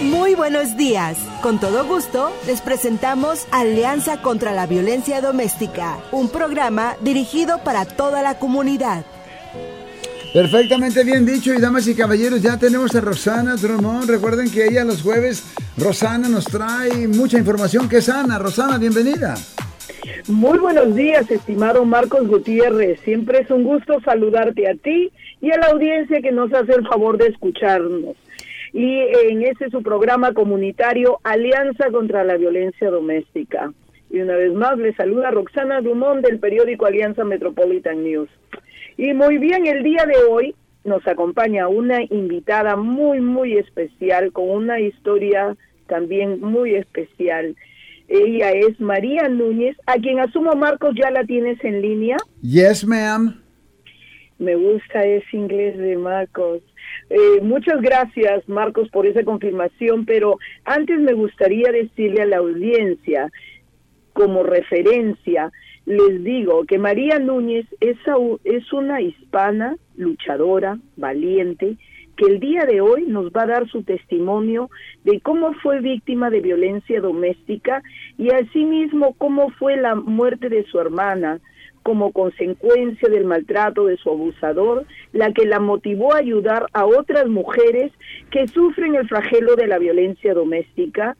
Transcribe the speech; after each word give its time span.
Muy 0.00 0.34
buenos 0.34 0.78
días. 0.78 1.18
Con 1.42 1.60
todo 1.60 1.84
gusto, 1.86 2.32
les 2.46 2.62
presentamos 2.62 3.46
Alianza 3.50 4.22
contra 4.22 4.52
la 4.52 4.66
Violencia 4.66 5.20
Doméstica, 5.20 5.98
un 6.10 6.30
programa 6.30 6.96
dirigido 7.02 7.58
para 7.58 7.84
toda 7.84 8.22
la 8.22 8.38
comunidad. 8.38 9.04
Perfectamente 10.32 11.02
bien 11.02 11.26
dicho 11.26 11.52
y 11.52 11.60
damas 11.60 11.88
y 11.88 11.96
caballeros, 11.96 12.40
ya 12.40 12.56
tenemos 12.56 12.94
a 12.94 13.00
Rosana 13.00 13.56
Drummond. 13.56 14.08
Recuerden 14.08 14.48
que 14.48 14.64
ella 14.66 14.84
los 14.84 15.02
jueves, 15.02 15.42
Rosana 15.76 16.28
nos 16.28 16.44
trae 16.44 17.08
mucha 17.08 17.36
información 17.36 17.88
que 17.88 18.00
sana. 18.00 18.38
Rosana, 18.38 18.78
bienvenida. 18.78 19.34
Muy 20.28 20.60
buenos 20.60 20.94
días, 20.94 21.28
estimado 21.28 21.84
Marcos 21.84 22.28
Gutiérrez. 22.28 23.00
Siempre 23.00 23.40
es 23.40 23.50
un 23.50 23.64
gusto 23.64 24.00
saludarte 24.04 24.70
a 24.70 24.74
ti 24.76 25.10
y 25.40 25.50
a 25.50 25.58
la 25.58 25.66
audiencia 25.66 26.20
que 26.22 26.30
nos 26.30 26.52
hace 26.54 26.74
el 26.74 26.86
favor 26.86 27.18
de 27.18 27.26
escucharnos. 27.26 28.14
Y 28.72 29.00
en 29.28 29.42
este 29.42 29.68
su 29.70 29.82
programa 29.82 30.32
comunitario 30.32 31.18
Alianza 31.24 31.90
contra 31.90 32.22
la 32.22 32.36
Violencia 32.36 32.88
Doméstica. 32.88 33.72
Y 34.10 34.20
una 34.20 34.34
vez 34.36 34.52
más 34.52 34.76
le 34.76 34.92
saluda 34.94 35.30
Roxana 35.30 35.80
Drummond 35.80 36.26
del 36.26 36.38
periódico 36.40 36.86
Alianza 36.86 37.24
Metropolitan 37.24 38.02
News. 38.02 38.28
Y 38.96 39.12
muy 39.14 39.38
bien, 39.38 39.66
el 39.66 39.82
día 39.82 40.04
de 40.04 40.24
hoy 40.28 40.54
nos 40.84 41.06
acompaña 41.06 41.68
una 41.68 42.02
invitada 42.02 42.76
muy, 42.76 43.20
muy 43.20 43.56
especial, 43.56 44.32
con 44.32 44.50
una 44.50 44.80
historia 44.80 45.56
también 45.86 46.40
muy 46.40 46.74
especial. 46.74 47.54
Ella 48.08 48.50
es 48.50 48.80
María 48.80 49.28
Núñez, 49.28 49.76
a 49.86 49.94
quien 49.94 50.18
asumo, 50.18 50.52
Marcos, 50.56 50.94
ya 51.00 51.10
la 51.10 51.24
tienes 51.24 51.62
en 51.64 51.80
línea. 51.80 52.16
Yes, 52.42 52.84
ma'am. 52.84 53.40
Me 54.38 54.56
gusta 54.56 55.04
ese 55.04 55.36
inglés 55.36 55.78
de 55.78 55.96
Marcos. 55.96 56.62
Eh, 57.10 57.40
muchas 57.42 57.80
gracias, 57.80 58.48
Marcos, 58.48 58.88
por 58.88 59.06
esa 59.06 59.22
confirmación, 59.22 60.06
pero 60.06 60.38
antes 60.64 60.98
me 60.98 61.12
gustaría 61.12 61.70
decirle 61.70 62.22
a 62.22 62.26
la 62.26 62.38
audiencia, 62.38 63.30
como 64.12 64.42
referencia, 64.42 65.52
les 65.86 66.22
digo 66.22 66.64
que 66.66 66.78
María 66.78 67.18
Núñez 67.18 67.66
es, 67.80 67.96
es 68.44 68.72
una 68.72 69.00
hispana 69.00 69.76
luchadora, 69.96 70.78
valiente, 70.96 71.76
que 72.16 72.26
el 72.26 72.38
día 72.38 72.66
de 72.66 72.80
hoy 72.80 73.06
nos 73.06 73.32
va 73.32 73.42
a 73.42 73.46
dar 73.46 73.68
su 73.68 73.82
testimonio 73.82 74.68
de 75.04 75.20
cómo 75.20 75.54
fue 75.54 75.80
víctima 75.80 76.28
de 76.28 76.40
violencia 76.40 77.00
doméstica 77.00 77.82
y 78.18 78.30
asimismo 78.30 79.14
cómo 79.16 79.50
fue 79.50 79.76
la 79.78 79.94
muerte 79.94 80.50
de 80.50 80.64
su 80.64 80.78
hermana 80.78 81.40
como 81.82 82.12
consecuencia 82.12 83.08
del 83.08 83.24
maltrato 83.24 83.86
de 83.86 83.96
su 83.96 84.10
abusador, 84.10 84.84
la 85.12 85.32
que 85.32 85.46
la 85.46 85.60
motivó 85.60 86.12
a 86.12 86.18
ayudar 86.18 86.66
a 86.74 86.84
otras 86.84 87.26
mujeres 87.26 87.90
que 88.30 88.46
sufren 88.48 88.96
el 88.96 89.08
flagelo 89.08 89.56
de 89.56 89.66
la 89.66 89.78
violencia 89.78 90.34
doméstica 90.34 91.16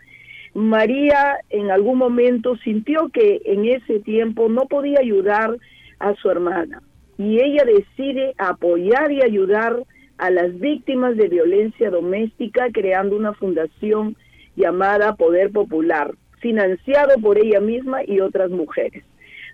María 0.60 1.38
en 1.48 1.70
algún 1.70 1.96
momento 1.96 2.56
sintió 2.56 3.08
que 3.08 3.40
en 3.44 3.64
ese 3.64 4.00
tiempo 4.00 4.48
no 4.48 4.66
podía 4.66 5.00
ayudar 5.00 5.56
a 5.98 6.14
su 6.16 6.30
hermana 6.30 6.82
y 7.16 7.40
ella 7.40 7.64
decide 7.64 8.34
apoyar 8.38 9.10
y 9.10 9.22
ayudar 9.22 9.82
a 10.18 10.30
las 10.30 10.58
víctimas 10.58 11.16
de 11.16 11.28
violencia 11.28 11.90
doméstica 11.90 12.68
creando 12.72 13.16
una 13.16 13.32
fundación 13.32 14.16
llamada 14.54 15.14
Poder 15.16 15.50
Popular, 15.50 16.14
financiado 16.40 17.18
por 17.22 17.38
ella 17.38 17.60
misma 17.60 18.04
y 18.04 18.20
otras 18.20 18.50
mujeres. 18.50 19.02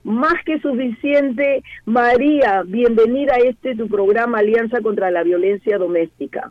Más 0.02 0.34
que 0.44 0.58
suficiente, 0.60 1.62
María, 1.84 2.62
bienvenida 2.66 3.34
a 3.34 3.48
este 3.48 3.76
tu 3.76 3.88
programa 3.88 4.38
Alianza 4.38 4.80
contra 4.80 5.10
la 5.10 5.22
Violencia 5.22 5.78
Doméstica. 5.78 6.50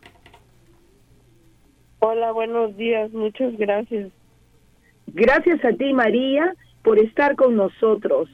Hola, 2.00 2.32
buenos 2.32 2.76
días, 2.78 3.12
muchas 3.12 3.56
gracias. 3.58 4.12
Gracias 5.08 5.64
a 5.64 5.74
ti, 5.74 5.94
María, 5.94 6.56
por 6.84 7.00
estar 7.00 7.36
con 7.36 7.56
nosotros. 7.56 8.30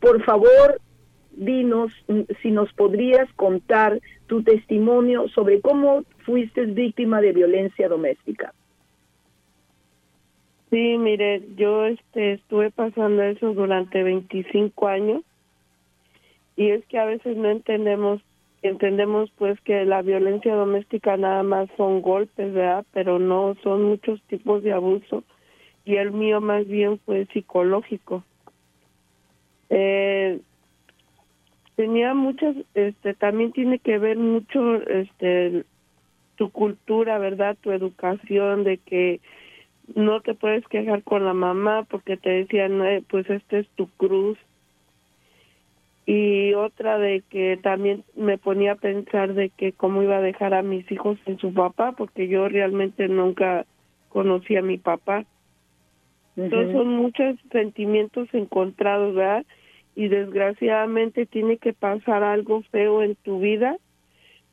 Por 0.00 0.22
favor, 0.24 0.80
dinos 1.32 1.92
si 2.42 2.50
nos 2.50 2.72
podrías 2.72 3.32
contar 3.34 4.00
tu 4.26 4.42
testimonio 4.42 5.28
sobre 5.28 5.60
cómo 5.60 6.04
fuiste 6.24 6.66
víctima 6.66 7.20
de 7.20 7.32
violencia 7.32 7.88
doméstica. 7.88 8.52
Sí, 10.70 10.98
mire, 10.98 11.42
yo 11.56 11.86
este, 11.86 12.32
estuve 12.32 12.70
pasando 12.70 13.22
eso 13.22 13.54
durante 13.54 14.02
25 14.02 14.86
años 14.86 15.22
y 16.56 16.70
es 16.70 16.84
que 16.86 16.98
a 16.98 17.06
veces 17.06 17.36
no 17.36 17.48
entendemos, 17.48 18.20
entendemos 18.60 19.30
pues 19.38 19.58
que 19.62 19.86
la 19.86 20.02
violencia 20.02 20.54
doméstica 20.54 21.16
nada 21.16 21.42
más 21.42 21.70
son 21.76 22.02
golpes, 22.02 22.52
¿verdad? 22.52 22.84
Pero 22.92 23.18
no, 23.18 23.56
son 23.62 23.84
muchos 23.84 24.20
tipos 24.24 24.62
de 24.62 24.72
abuso 24.72 25.24
y 25.88 25.96
el 25.96 26.12
mío 26.12 26.42
más 26.42 26.68
bien 26.68 26.98
fue 27.06 27.24
psicológico. 27.32 28.22
Eh, 29.70 30.38
tenía 31.76 32.12
muchas, 32.12 32.54
este, 32.74 33.14
también 33.14 33.52
tiene 33.52 33.78
que 33.78 33.96
ver 33.96 34.18
mucho, 34.18 34.82
este, 34.82 35.64
tu 36.36 36.50
cultura, 36.50 37.16
¿verdad? 37.16 37.56
Tu 37.62 37.72
educación, 37.72 38.64
de 38.64 38.76
que 38.76 39.20
no 39.94 40.20
te 40.20 40.34
puedes 40.34 40.68
quejar 40.68 41.02
con 41.04 41.24
la 41.24 41.32
mamá 41.32 41.86
porque 41.88 42.18
te 42.18 42.28
decían, 42.28 42.84
eh, 42.84 43.02
pues 43.08 43.28
esta 43.30 43.56
es 43.56 43.66
tu 43.70 43.88
cruz. 43.96 44.36
Y 46.04 46.52
otra 46.52 46.98
de 46.98 47.22
que 47.30 47.58
también 47.62 48.04
me 48.14 48.36
ponía 48.36 48.72
a 48.72 48.76
pensar 48.76 49.32
de 49.32 49.48
que 49.48 49.72
cómo 49.72 50.02
iba 50.02 50.18
a 50.18 50.22
dejar 50.22 50.52
a 50.52 50.62
mis 50.62 50.90
hijos 50.92 51.18
en 51.24 51.38
su 51.38 51.54
papá, 51.54 51.92
porque 51.92 52.28
yo 52.28 52.46
realmente 52.46 53.08
nunca 53.08 53.64
conocí 54.10 54.54
a 54.56 54.62
mi 54.62 54.76
papá. 54.76 55.24
Entonces 56.38 56.72
son 56.72 56.88
muchos 56.88 57.36
sentimientos 57.50 58.28
encontrados, 58.32 59.14
¿verdad? 59.14 59.44
Y 59.96 60.06
desgraciadamente 60.06 61.26
tiene 61.26 61.56
que 61.56 61.72
pasar 61.72 62.22
algo 62.22 62.62
feo 62.70 63.02
en 63.02 63.16
tu 63.16 63.40
vida 63.40 63.76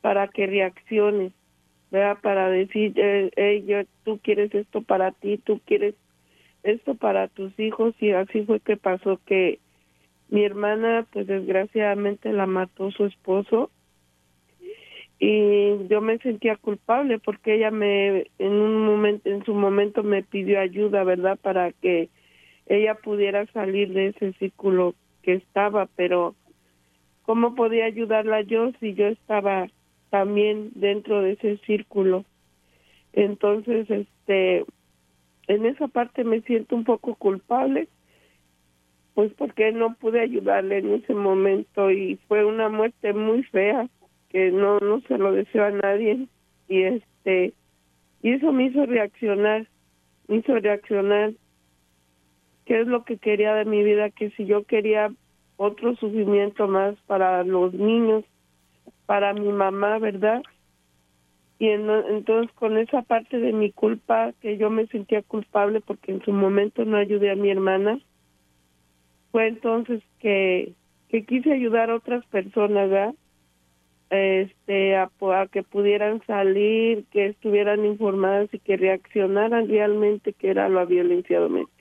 para 0.01 0.28
que 0.28 0.47
reacciones, 0.47 1.31
¿verdad? 1.91 2.18
Para 2.22 2.50
decir, 2.50 2.94
eh, 2.95 3.63
yo, 3.68 3.84
tú 4.03 4.19
quieres 4.24 4.53
esto 4.56 4.81
para 4.81 5.12
ti, 5.12 5.38
tú 5.38 5.62
quieres 5.63 5.94
esto 6.63 6.95
para 6.95 7.28
tus 7.28 7.57
hijos 7.59 7.94
y 8.00 8.12
así 8.12 8.41
fue 8.41 8.59
que 8.59 8.78
pasó 8.78 9.19
que 9.25 9.59
mi 10.29 10.44
hermana 10.44 11.06
pues 11.12 11.28
desgraciadamente 11.28 12.34
la 12.34 12.47
mató 12.47 12.90
su 12.90 13.06
esposo 13.06 13.69
y 15.19 15.87
yo 15.87 16.01
me 16.01 16.17
sentía 16.19 16.57
culpable 16.57 17.19
porque 17.19 17.55
ella 17.55 17.71
me 17.71 18.27
en 18.37 18.51
un 18.51 18.85
momento 18.85 19.29
en 19.29 19.45
su 19.45 19.53
momento 19.53 20.03
me 20.03 20.23
pidió 20.23 20.59
ayuda 20.59 21.03
verdad 21.03 21.39
para 21.41 21.71
que 21.71 22.09
ella 22.67 22.95
pudiera 22.95 23.45
salir 23.47 23.93
de 23.93 24.07
ese 24.07 24.33
círculo 24.33 24.93
que 25.21 25.33
estaba 25.35 25.87
pero 25.95 26.35
cómo 27.21 27.55
podía 27.55 27.85
ayudarla 27.85 28.41
yo 28.41 28.71
si 28.79 28.93
yo 28.93 29.07
estaba 29.07 29.69
también 30.09 30.71
dentro 30.75 31.21
de 31.21 31.33
ese 31.33 31.57
círculo 31.65 32.25
entonces 33.13 33.89
este 33.89 34.65
en 35.47 35.65
esa 35.65 35.87
parte 35.87 36.25
me 36.25 36.41
siento 36.41 36.75
un 36.75 36.83
poco 36.83 37.15
culpable 37.15 37.87
pues 39.13 39.31
porque 39.37 39.71
no 39.71 39.95
pude 39.95 40.19
ayudarle 40.19 40.79
en 40.79 40.95
ese 40.95 41.13
momento 41.13 41.89
y 41.89 42.19
fue 42.27 42.43
una 42.43 42.67
muerte 42.67 43.13
muy 43.13 43.43
fea 43.43 43.87
que 44.30 44.52
no 44.52 44.80
no 44.80 45.02
se 45.02 45.18
lo 45.18 45.31
deseo 45.31 45.66
a 45.66 45.72
nadie. 45.72 46.27
Y 46.68 46.81
este 46.83 47.54
y 48.22 48.33
eso 48.33 48.51
me 48.51 48.66
hizo 48.66 48.86
reaccionar 48.86 49.68
me 50.27 50.38
hizo 50.38 50.56
reaccionar. 50.56 51.33
Qué 52.66 52.81
es 52.81 52.88
lo 52.88 53.06
que 53.06 53.18
quería 53.18 53.54
de 53.54 53.66
mi 53.66 53.83
vida 53.83 54.10
que 54.10 54.31
si 54.31 54.45
yo 54.45 54.63
quería 54.63 55.12
otro 55.57 55.95
sufrimiento 55.95 56.68
más 56.68 56.95
para 57.07 57.44
los 57.44 57.74
niños 57.74 58.24
para 59.06 59.33
mi 59.33 59.51
mamá 59.51 60.00
verdad 60.00 60.42
y 61.57 61.69
entonces 61.69 62.51
con 62.56 62.78
esa 62.78 63.01
parte 63.04 63.39
de 63.39 63.54
mi 63.54 63.71
culpa 63.71 64.33
que 64.42 64.57
yo 64.57 64.69
me 64.69 64.88
sentía 64.88 65.21
culpable 65.21 65.80
porque 65.80 66.12
en 66.12 66.21
su 66.24 66.33
momento 66.33 66.83
no 66.83 66.98
ayudé 66.98 67.31
a 67.31 67.36
mi 67.36 67.50
hermana 67.50 68.00
fue 69.31 69.48
entonces 69.48 70.04
que 70.19 70.74
que 71.10 71.24
quise 71.24 71.54
ayudar 71.54 71.89
a 71.89 71.95
otras 71.95 72.25
personas 72.25 72.89
¿verdad? 72.89 73.16
Este 74.10 74.96
a, 74.96 75.10
que 75.52 75.63
pudieran 75.63 76.22
salir, 76.25 77.06
que 77.12 77.28
estuvieran 77.28 77.86
informadas 77.86 78.54
y 78.54 78.60
que 78.60 78.78
reaccionaran 78.78 79.68
realmente 79.68 80.34
que 80.34 80.50
era 80.50 80.69
la 80.69 80.86
violencia 80.86 81.40
doméstica. 81.40 81.74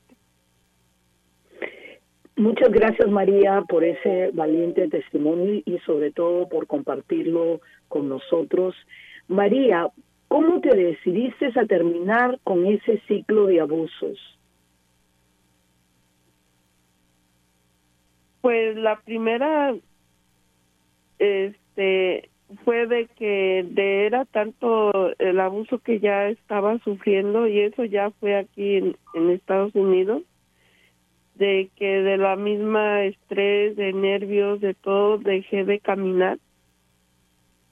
Muchas 2.36 2.70
gracias 2.70 3.08
María 3.10 3.62
por 3.68 3.84
ese 3.84 4.30
valiente 4.32 4.88
testimonio 4.88 5.62
y 5.64 5.78
sobre 5.86 6.10
todo 6.10 6.48
por 6.48 6.66
compartirlo 6.66 7.60
con 7.88 8.08
nosotros. 8.08 8.74
María, 9.28 9.88
¿Cómo 10.34 10.60
te 10.60 10.74
decidiste 10.74 11.52
a 11.54 11.64
terminar 11.64 12.40
con 12.42 12.66
ese 12.66 13.00
ciclo 13.06 13.46
de 13.46 13.60
abusos? 13.60 14.18
Pues 18.40 18.74
la 18.76 19.00
primera 19.02 19.76
este 21.76 22.30
fue 22.64 22.86
de 22.86 23.08
que 23.16 23.66
de 23.68 24.06
era 24.06 24.24
tanto 24.26 24.92
el 25.18 25.40
abuso 25.40 25.78
que 25.78 25.98
ya 25.98 26.28
estaba 26.28 26.78
sufriendo 26.80 27.48
y 27.48 27.60
eso 27.60 27.84
ya 27.84 28.10
fue 28.20 28.36
aquí 28.36 28.76
en, 28.76 28.96
Estados 29.30 29.74
Unidos 29.74 30.22
de 31.34 31.68
que 31.74 32.02
de 32.02 32.16
la 32.16 32.36
misma 32.36 33.04
estrés, 33.04 33.76
de 33.76 33.92
nervios, 33.92 34.60
de 34.60 34.74
todo 34.74 35.18
dejé 35.18 35.64
de 35.64 35.80
caminar. 35.80 36.38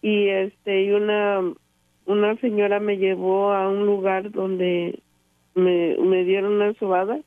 Y 0.01 0.29
este 0.29 0.83
y 0.83 0.91
una 0.91 1.41
una 2.07 2.37
señora 2.39 2.81
me 2.81 2.97
llevó 2.97 3.53
a 3.53 3.69
un 3.69 3.87
lugar 3.87 4.33
donde 4.33 4.99
me, 5.55 5.97
me 5.99 6.25
dieron 6.25 6.55
una 6.55 6.75
sobada. 6.75 7.21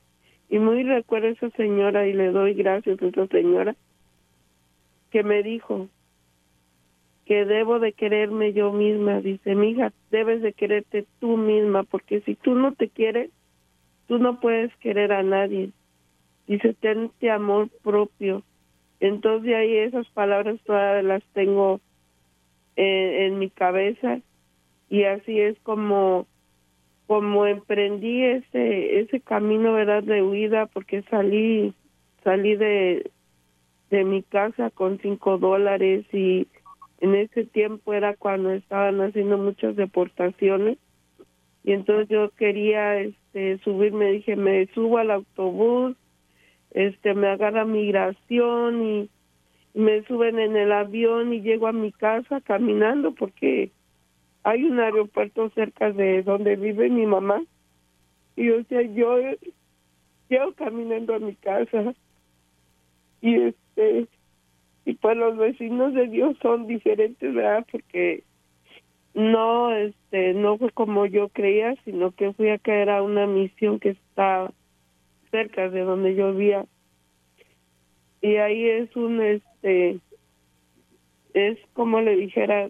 Y 0.49 0.59
muy 0.59 0.83
recuerdo 0.83 1.27
a 1.27 1.31
esa 1.31 1.49
señora 1.51 2.05
y 2.05 2.13
le 2.13 2.31
doy 2.31 2.53
gracias 2.53 3.01
a 3.01 3.05
esa 3.05 3.27
señora 3.27 3.75
que 5.11 5.23
me 5.23 5.41
dijo 5.41 5.87
que 7.25 7.45
debo 7.45 7.79
de 7.79 7.93
quererme 7.93 8.53
yo 8.53 8.71
misma. 8.71 9.19
Dice, 9.21 9.55
mi 9.55 9.71
hija, 9.71 9.91
debes 10.11 10.41
de 10.41 10.53
quererte 10.53 11.05
tú 11.19 11.37
misma, 11.37 11.83
porque 11.83 12.21
si 12.21 12.35
tú 12.35 12.55
no 12.55 12.73
te 12.73 12.89
quieres, 12.89 13.31
tú 14.07 14.19
no 14.19 14.39
puedes 14.39 14.75
querer 14.77 15.11
a 15.11 15.23
nadie. 15.23 15.71
Dice, 16.47 16.73
tente 16.73 17.31
amor 17.31 17.69
propio. 17.83 18.43
Entonces 18.99 19.55
ahí 19.55 19.75
esas 19.75 20.07
palabras 20.09 20.59
todas 20.65 21.03
las 21.03 21.23
tengo 21.33 21.81
en, 22.75 23.39
mi 23.39 23.49
cabeza 23.49 24.19
y 24.89 25.03
así 25.03 25.39
es 25.39 25.57
como 25.61 26.27
como 27.07 27.45
emprendí 27.45 28.23
ese 28.23 28.99
ese 28.99 29.21
camino 29.21 29.73
verdad 29.73 30.03
de 30.03 30.21
huida 30.21 30.65
porque 30.65 31.03
salí 31.03 31.73
salí 32.23 32.55
de 32.55 33.09
de 33.91 34.03
mi 34.03 34.23
casa 34.23 34.71
con 34.71 34.99
cinco 34.99 35.37
dólares 35.37 36.05
y 36.11 36.47
en 36.99 37.15
ese 37.15 37.45
tiempo 37.45 37.93
era 37.93 38.15
cuando 38.15 38.51
estaban 38.51 39.01
haciendo 39.01 39.37
muchas 39.37 39.75
deportaciones. 39.75 40.77
Y 41.63 41.73
entonces 41.73 42.07
yo 42.09 42.29
quería 42.31 42.99
este 42.99 43.57
subirme 43.63 44.11
dije 44.11 44.35
me 44.35 44.67
subo 44.67 44.99
al 44.99 45.11
autobús 45.11 45.95
este 46.75 47.13
me 47.13 47.27
agarra 47.27 47.63
migración 47.63 48.85
y 48.85 49.09
me 49.73 50.03
suben 50.03 50.39
en 50.39 50.57
el 50.57 50.73
avión 50.73 51.33
y 51.33 51.39
llego 51.39 51.67
a 51.67 51.71
mi 51.71 51.93
casa 51.93 52.41
caminando 52.41 53.13
porque 53.13 53.71
hay 54.43 54.65
un 54.65 54.81
aeropuerto 54.81 55.49
cerca 55.51 55.93
de 55.93 56.21
donde 56.23 56.57
vive 56.57 56.89
mi 56.89 57.05
mamá. 57.05 57.41
Y 58.35 58.49
o 58.49 58.61
sea 58.65 58.81
yo 58.81 59.17
llego 60.27 60.53
caminando 60.55 61.15
a 61.15 61.19
mi 61.19 61.33
casa. 61.35 61.93
Y 63.21 63.35
este 63.35 64.07
y 64.85 64.93
pues 64.93 65.17
los 65.17 65.35
vecinos 65.35 65.93
de 65.93 66.07
Dios 66.07 66.37
son 66.41 66.67
diferentes, 66.67 67.33
¿verdad? 67.33 67.65
Porque 67.71 68.23
no, 69.15 69.73
este, 69.73 70.33
no 70.33 70.57
fue 70.57 70.69
como 70.71 71.07
yo 71.07 71.29
creía, 71.29 71.75
sino 71.85 72.11
que 72.11 72.33
fui 72.33 72.49
a 72.49 72.59
caer 72.59 72.91
a 72.91 73.01
una 73.01 73.25
misión 73.25 73.79
que 73.79 73.89
está 73.89 74.51
cerca 75.31 75.69
de 75.69 75.81
donde 75.81 76.13
yo 76.15 76.33
vivía. 76.33 76.65
Y 78.21 78.35
ahí 78.35 78.69
es 78.69 78.95
un, 78.95 79.21
este, 79.21 79.99
es 81.33 81.57
como 81.73 82.01
le 82.01 82.15
dijera, 82.15 82.69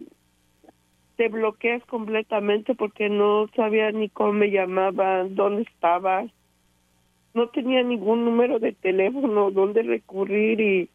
te 1.18 1.27
bloqueas 1.27 1.83
completamente 1.85 2.75
porque 2.75 3.09
no 3.09 3.47
sabía 3.56 3.91
ni 3.91 4.07
cómo 4.09 4.33
me 4.33 4.51
llamaba, 4.51 5.25
dónde 5.25 5.63
estaba, 5.63 6.25
no 7.33 7.50
tenía 7.50 7.83
ningún 7.83 8.23
número 8.23 8.59
de 8.59 8.71
teléfono, 8.71 9.51
dónde 9.51 9.83
recurrir 9.83 10.61
y 10.61 10.89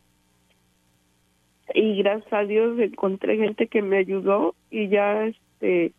y 1.74 1.96
gracias 2.02 2.32
a 2.32 2.44
Dios 2.44 2.78
encontré 2.78 3.36
gente 3.36 3.66
que 3.66 3.82
me 3.82 3.98
ayudó 3.98 4.54
y 4.70 4.88
ya 4.88 5.26
este 5.26 5.92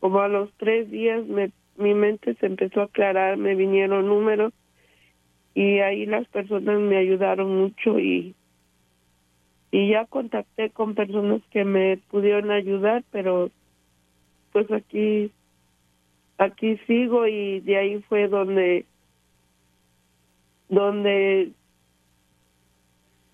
como 0.00 0.20
a 0.20 0.28
los 0.28 0.52
tres 0.58 0.90
días 0.90 1.26
me, 1.26 1.50
mi 1.76 1.94
mente 1.94 2.34
se 2.34 2.46
empezó 2.46 2.80
a 2.80 2.84
aclarar, 2.84 3.36
me 3.36 3.54
vinieron 3.54 4.06
números 4.06 4.52
y 5.54 5.78
ahí 5.78 6.06
las 6.06 6.28
personas 6.28 6.78
me 6.80 6.98
ayudaron 6.98 7.56
mucho 7.56 7.98
y 7.98 8.34
y 9.72 9.90
ya 9.90 10.06
contacté 10.06 10.70
con 10.70 10.94
personas 10.94 11.42
que 11.50 11.64
me 11.64 11.98
pudieron 12.10 12.50
ayudar, 12.50 13.02
pero 13.10 13.50
pues 14.52 14.70
aquí 14.70 15.30
aquí 16.38 16.76
sigo 16.86 17.26
y 17.26 17.60
de 17.60 17.76
ahí 17.76 18.02
fue 18.08 18.28
donde 18.28 18.84
donde 20.68 21.52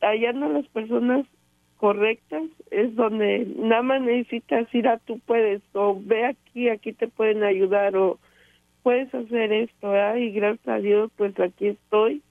hallando 0.00 0.46
a 0.46 0.48
las 0.50 0.66
personas 0.68 1.26
correctas 1.82 2.44
es 2.70 2.94
donde 2.94 3.44
nada 3.56 3.82
más 3.82 4.02
necesitas 4.02 4.72
ir 4.72 4.86
a 4.86 4.98
tú 4.98 5.18
puedes 5.26 5.62
o 5.72 6.00
ve 6.00 6.26
aquí, 6.26 6.68
aquí 6.68 6.92
te 6.92 7.08
pueden 7.08 7.42
ayudar 7.42 7.96
o 7.96 8.20
puedes 8.84 9.12
hacer 9.12 9.52
esto, 9.52 9.90
¿verdad? 9.90 10.14
y 10.14 10.30
gracias 10.30 10.68
a 10.68 10.78
Dios 10.78 11.10
pues 11.16 11.38
aquí 11.40 11.66
estoy 11.66 12.22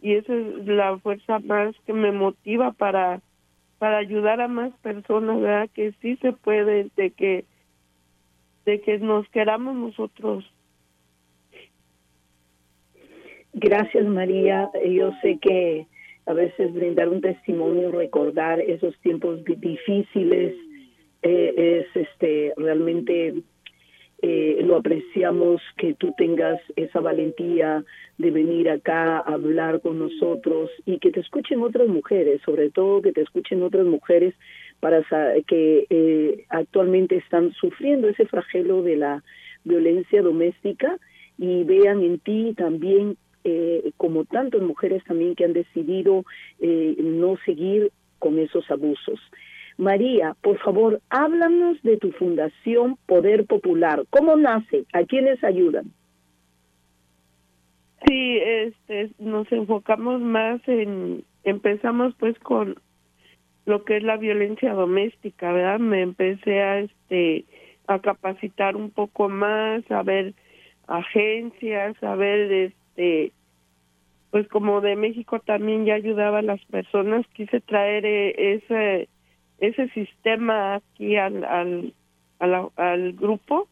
y 0.00 0.14
esa 0.14 0.32
es 0.32 0.66
la 0.68 0.96
fuerza 0.98 1.40
más 1.40 1.74
que 1.86 1.92
me 1.92 2.12
motiva 2.12 2.70
para 2.70 3.20
para 3.80 3.98
ayudar 3.98 4.40
a 4.40 4.46
más 4.46 4.72
personas, 4.74 5.40
¿verdad? 5.40 5.68
Que 5.74 5.92
sí 6.00 6.16
se 6.22 6.32
puede, 6.32 6.88
de 6.96 7.10
que 7.10 7.46
de 8.64 8.80
que 8.80 8.98
nos 8.98 9.28
queramos 9.30 9.74
nosotros. 9.74 10.48
Gracias 13.54 14.06
María, 14.06 14.70
yo 14.88 15.10
sé 15.20 15.38
que 15.42 15.88
a 16.26 16.32
veces 16.32 16.72
brindar 16.72 17.08
un 17.08 17.20
testimonio, 17.20 17.90
recordar 17.90 18.60
esos 18.60 18.96
tiempos 19.00 19.40
difíciles, 19.44 20.54
eh, 21.22 21.86
es 21.94 22.06
este 22.06 22.52
realmente 22.56 23.34
eh, 24.22 24.62
lo 24.64 24.76
apreciamos 24.76 25.60
que 25.76 25.94
tú 25.94 26.14
tengas 26.16 26.58
esa 26.76 27.00
valentía 27.00 27.84
de 28.16 28.30
venir 28.30 28.70
acá 28.70 29.18
a 29.18 29.34
hablar 29.34 29.80
con 29.80 29.98
nosotros 29.98 30.70
y 30.86 30.98
que 30.98 31.10
te 31.10 31.20
escuchen 31.20 31.60
otras 31.60 31.88
mujeres, 31.88 32.40
sobre 32.42 32.70
todo 32.70 33.02
que 33.02 33.12
te 33.12 33.20
escuchen 33.20 33.62
otras 33.62 33.84
mujeres 33.84 34.34
para 34.80 35.02
que 35.46 35.86
eh, 35.90 36.44
actualmente 36.48 37.16
están 37.16 37.52
sufriendo 37.52 38.08
ese 38.08 38.26
flagelo 38.26 38.82
de 38.82 38.96
la 38.96 39.22
violencia 39.64 40.22
doméstica 40.22 40.98
y 41.36 41.64
vean 41.64 42.02
en 42.02 42.18
ti 42.18 42.54
también 42.56 43.16
eh, 43.44 43.92
como 43.96 44.24
tantas 44.24 44.62
mujeres 44.62 45.04
también 45.04 45.34
que 45.34 45.44
han 45.44 45.52
decidido 45.52 46.24
eh, 46.60 46.96
no 46.98 47.36
seguir 47.44 47.92
con 48.18 48.38
esos 48.38 48.70
abusos. 48.70 49.20
María, 49.76 50.36
por 50.40 50.58
favor, 50.58 51.00
háblanos 51.10 51.82
de 51.82 51.96
tu 51.96 52.12
fundación 52.12 52.96
Poder 53.06 53.44
Popular. 53.44 54.04
¿Cómo 54.10 54.36
nace? 54.36 54.84
¿A 54.92 55.02
quiénes 55.04 55.42
ayudan? 55.42 55.92
Sí, 58.06 58.38
este, 58.38 59.10
nos 59.18 59.50
enfocamos 59.50 60.20
más 60.20 60.60
en, 60.68 61.24
empezamos 61.42 62.14
pues 62.18 62.38
con 62.38 62.76
lo 63.66 63.84
que 63.84 63.96
es 63.96 64.02
la 64.02 64.16
violencia 64.16 64.74
doméstica, 64.74 65.52
¿verdad? 65.52 65.80
Me 65.80 66.02
empecé 66.02 66.60
a, 66.60 66.80
este, 66.80 67.44
a 67.86 67.98
capacitar 67.98 68.76
un 68.76 68.90
poco 68.90 69.28
más, 69.28 69.90
a 69.90 70.02
ver 70.02 70.34
agencias, 70.86 72.00
a 72.02 72.14
ver, 72.14 72.74
este, 72.94 73.32
pues 74.30 74.48
como 74.48 74.80
de 74.80 74.96
México 74.96 75.40
también 75.40 75.84
ya 75.84 75.94
ayudaba 75.94 76.38
a 76.38 76.42
las 76.42 76.64
personas 76.66 77.26
quise 77.34 77.60
traer 77.60 78.04
eh, 78.04 78.54
ese 78.54 79.08
ese 79.58 79.88
sistema 79.90 80.76
aquí 80.76 81.16
al 81.16 81.44
al, 81.44 81.94
al, 82.76 83.12
grupo. 83.12 83.68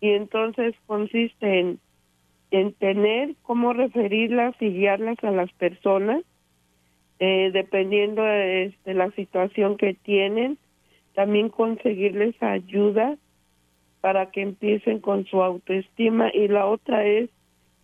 Y 0.00 0.10
entonces 0.10 0.74
consiste 0.86 1.60
en 1.60 1.78
en 2.50 2.74
tener 2.74 3.34
cómo 3.42 3.72
referirlas 3.72 4.54
y 4.60 4.68
guiarlas 4.68 5.16
a 5.24 5.30
las 5.30 5.50
personas 5.52 6.22
eh, 7.18 7.50
dependiendo 7.52 8.22
de, 8.22 8.64
este, 8.64 8.94
la 8.94 9.10
situación 9.12 9.76
que 9.76 9.94
tienen. 9.94 10.58
También 11.14 11.48
conseguirles 11.48 12.34
ayuda 12.42 13.16
para 14.02 14.30
que 14.30 14.42
empiecen 14.42 14.98
con 14.98 15.24
su 15.26 15.42
autoestima. 15.42 16.30
Y 16.34 16.48
la 16.48 16.66
otra 16.66 17.06
es 17.06 17.30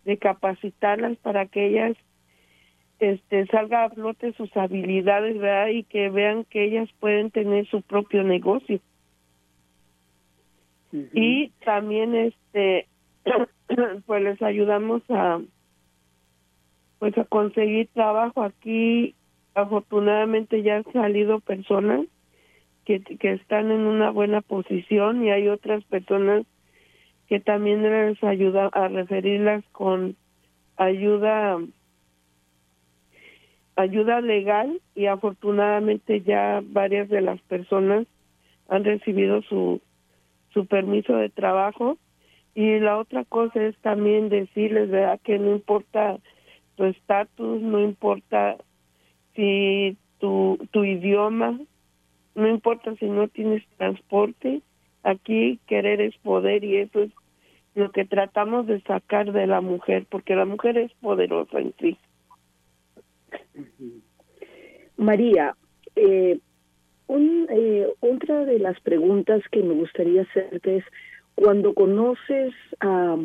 de 0.08 0.16
capacitarlas 0.16 1.18
para 1.18 1.44
que 1.44 1.66
ellas 1.66 1.94
este 2.98 3.46
salga 3.48 3.84
a 3.84 3.90
flote 3.90 4.32
sus 4.32 4.56
habilidades 4.56 5.38
verdad 5.38 5.68
y 5.68 5.84
que 5.84 6.08
vean 6.08 6.44
que 6.44 6.64
ellas 6.64 6.88
pueden 6.98 7.30
tener 7.30 7.68
su 7.68 7.82
propio 7.82 8.24
negocio. 8.24 8.80
Y 11.12 11.50
también 11.62 12.14
este 12.14 12.88
pues 14.06 14.22
les 14.22 14.40
ayudamos 14.40 15.02
a 15.10 15.40
pues 16.98 17.16
a 17.18 17.24
conseguir 17.24 17.88
trabajo. 17.92 18.42
Aquí 18.42 19.14
afortunadamente 19.54 20.62
ya 20.62 20.76
han 20.76 20.90
salido 20.90 21.40
personas 21.40 22.06
que, 22.86 23.00
que 23.02 23.32
están 23.32 23.70
en 23.70 23.82
una 23.82 24.08
buena 24.10 24.40
posición 24.40 25.22
y 25.22 25.30
hay 25.30 25.48
otras 25.48 25.84
personas 25.84 26.46
que 27.28 27.40
también 27.40 27.82
les 27.82 28.22
ayuda 28.24 28.70
a 28.72 28.88
referirlas 28.88 29.64
con 29.72 30.16
ayuda 30.76 31.58
ayuda 33.76 34.20
legal 34.20 34.80
y 34.94 35.06
afortunadamente 35.06 36.22
ya 36.22 36.62
varias 36.64 37.08
de 37.08 37.20
las 37.20 37.40
personas 37.42 38.06
han 38.68 38.84
recibido 38.84 39.42
su 39.42 39.80
su 40.52 40.66
permiso 40.66 41.14
de 41.14 41.28
trabajo. 41.28 41.98
Y 42.54 42.80
la 42.80 42.98
otra 42.98 43.24
cosa 43.24 43.62
es 43.62 43.76
también 43.78 44.30
decirles 44.30 44.90
verdad 44.90 45.20
que 45.22 45.38
no 45.38 45.52
importa 45.52 46.18
tu 46.76 46.84
estatus 46.84 47.60
no 47.60 47.80
importa 47.80 48.56
si 49.34 49.96
tu 50.18 50.58
tu 50.70 50.84
idioma 50.84 51.58
no 52.34 52.48
importa 52.48 52.94
si 52.96 53.06
no 53.06 53.28
tienes 53.28 53.64
transporte 53.76 54.62
aquí 55.02 55.58
querer 55.66 56.00
es 56.00 56.16
poder 56.18 56.62
y 56.64 56.76
eso 56.76 57.02
es 57.02 57.10
lo 57.78 57.90
que 57.92 58.04
tratamos 58.04 58.66
de 58.66 58.80
sacar 58.82 59.32
de 59.32 59.46
la 59.46 59.60
mujer 59.60 60.06
porque 60.10 60.34
la 60.34 60.44
mujer 60.44 60.76
es 60.78 60.92
poderosa 61.00 61.58
en 61.58 61.74
sí 61.80 61.96
María, 64.96 65.54
eh, 65.94 66.38
un, 67.06 67.46
eh, 67.50 67.86
otra 68.00 68.44
de 68.44 68.58
las 68.58 68.78
preguntas 68.80 69.42
que 69.50 69.62
me 69.62 69.74
gustaría 69.74 70.22
hacerte 70.22 70.78
es, 70.78 70.84
cuando 71.34 71.72
conoces 71.72 72.52
a, 72.80 73.16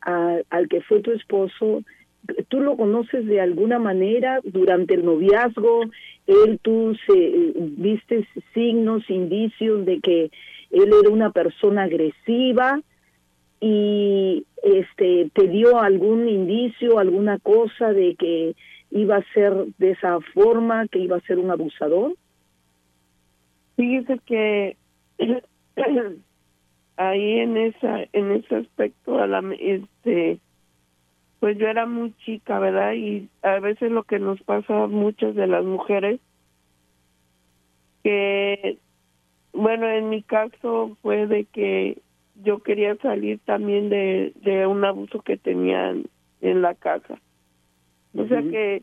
al 0.00 0.68
que 0.68 0.80
fue 0.82 1.00
tu 1.00 1.10
esposo, 1.10 1.82
¿tú 2.48 2.60
lo 2.60 2.76
conoces 2.76 3.26
de 3.26 3.40
alguna 3.40 3.80
manera 3.80 4.40
durante 4.44 4.94
el 4.94 5.04
noviazgo? 5.04 5.82
¿Él, 6.26 6.60
tú, 6.62 6.96
se, 7.06 7.52
viste 7.56 8.26
signos, 8.54 9.08
indicios 9.10 9.84
de 9.84 10.00
que 10.00 10.30
él 10.70 10.92
era 11.02 11.10
una 11.10 11.32
persona 11.32 11.84
agresiva? 11.84 12.80
Y 13.60 14.46
este 14.62 15.30
te 15.32 15.48
dio 15.48 15.80
algún 15.80 16.28
indicio, 16.28 16.98
alguna 16.98 17.38
cosa 17.38 17.92
de 17.92 18.14
que 18.16 18.54
iba 18.90 19.16
a 19.16 19.32
ser 19.34 19.52
de 19.78 19.90
esa 19.92 20.20
forma, 20.34 20.86
que 20.88 20.98
iba 20.98 21.16
a 21.16 21.22
ser 21.22 21.38
un 21.38 21.50
abusador? 21.50 22.14
Fíjese 23.76 24.18
que 24.26 24.76
ahí 26.96 27.38
en 27.38 27.56
esa 27.56 28.04
en 28.12 28.32
ese 28.32 28.56
aspecto 28.56 29.18
a 29.18 29.26
la 29.26 29.42
este 29.58 30.38
pues 31.40 31.56
yo 31.56 31.68
era 31.68 31.86
muy 31.86 32.12
chica, 32.24 32.58
¿verdad? 32.58 32.94
Y 32.94 33.28
a 33.42 33.60
veces 33.60 33.92
lo 33.92 34.02
que 34.02 34.18
nos 34.18 34.42
pasa 34.42 34.84
a 34.84 34.86
muchas 34.88 35.36
de 35.36 35.46
las 35.46 35.64
mujeres 35.64 36.20
que 38.02 38.78
bueno, 39.52 39.88
en 39.88 40.08
mi 40.08 40.22
caso 40.22 40.96
fue 41.02 41.26
de 41.26 41.44
que 41.44 41.98
yo 42.42 42.60
quería 42.60 42.96
salir 42.96 43.38
también 43.44 43.88
de, 43.88 44.32
de 44.42 44.66
un 44.66 44.84
abuso 44.84 45.20
que 45.20 45.36
tenían 45.36 46.04
en 46.40 46.62
la 46.62 46.74
casa. 46.74 47.18
O 48.16 48.26
sea 48.26 48.42
que 48.42 48.82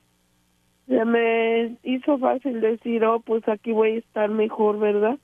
se 0.88 1.06
me 1.06 1.78
hizo 1.84 2.18
fácil 2.20 2.62
decir, 2.62 3.04
oh, 3.04 3.20
pues 3.20 3.48
aquí 3.48 3.72
voy 3.72 3.92
a 3.92 3.98
estar 3.98 4.30
mejor, 4.30 4.80
¿verdad? 4.80 5.18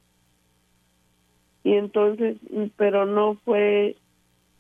Y 1.64 1.74
entonces, 1.74 2.38
pero 2.76 3.06
no 3.06 3.36
fue, 3.46 3.96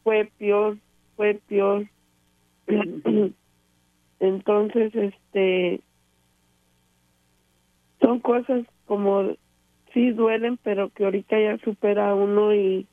fue 0.03 0.29
peor, 0.37 0.77
fue 1.15 1.39
peor. 1.47 1.87
entonces, 4.19 4.95
este, 4.95 5.81
son 7.99 8.19
cosas 8.19 8.65
como, 8.85 9.35
sí 9.93 10.11
duelen, 10.11 10.59
pero 10.61 10.89
que 10.89 11.05
ahorita 11.05 11.39
ya 11.39 11.57
supera 11.59 12.13
uno 12.13 12.53
y, 12.53 12.85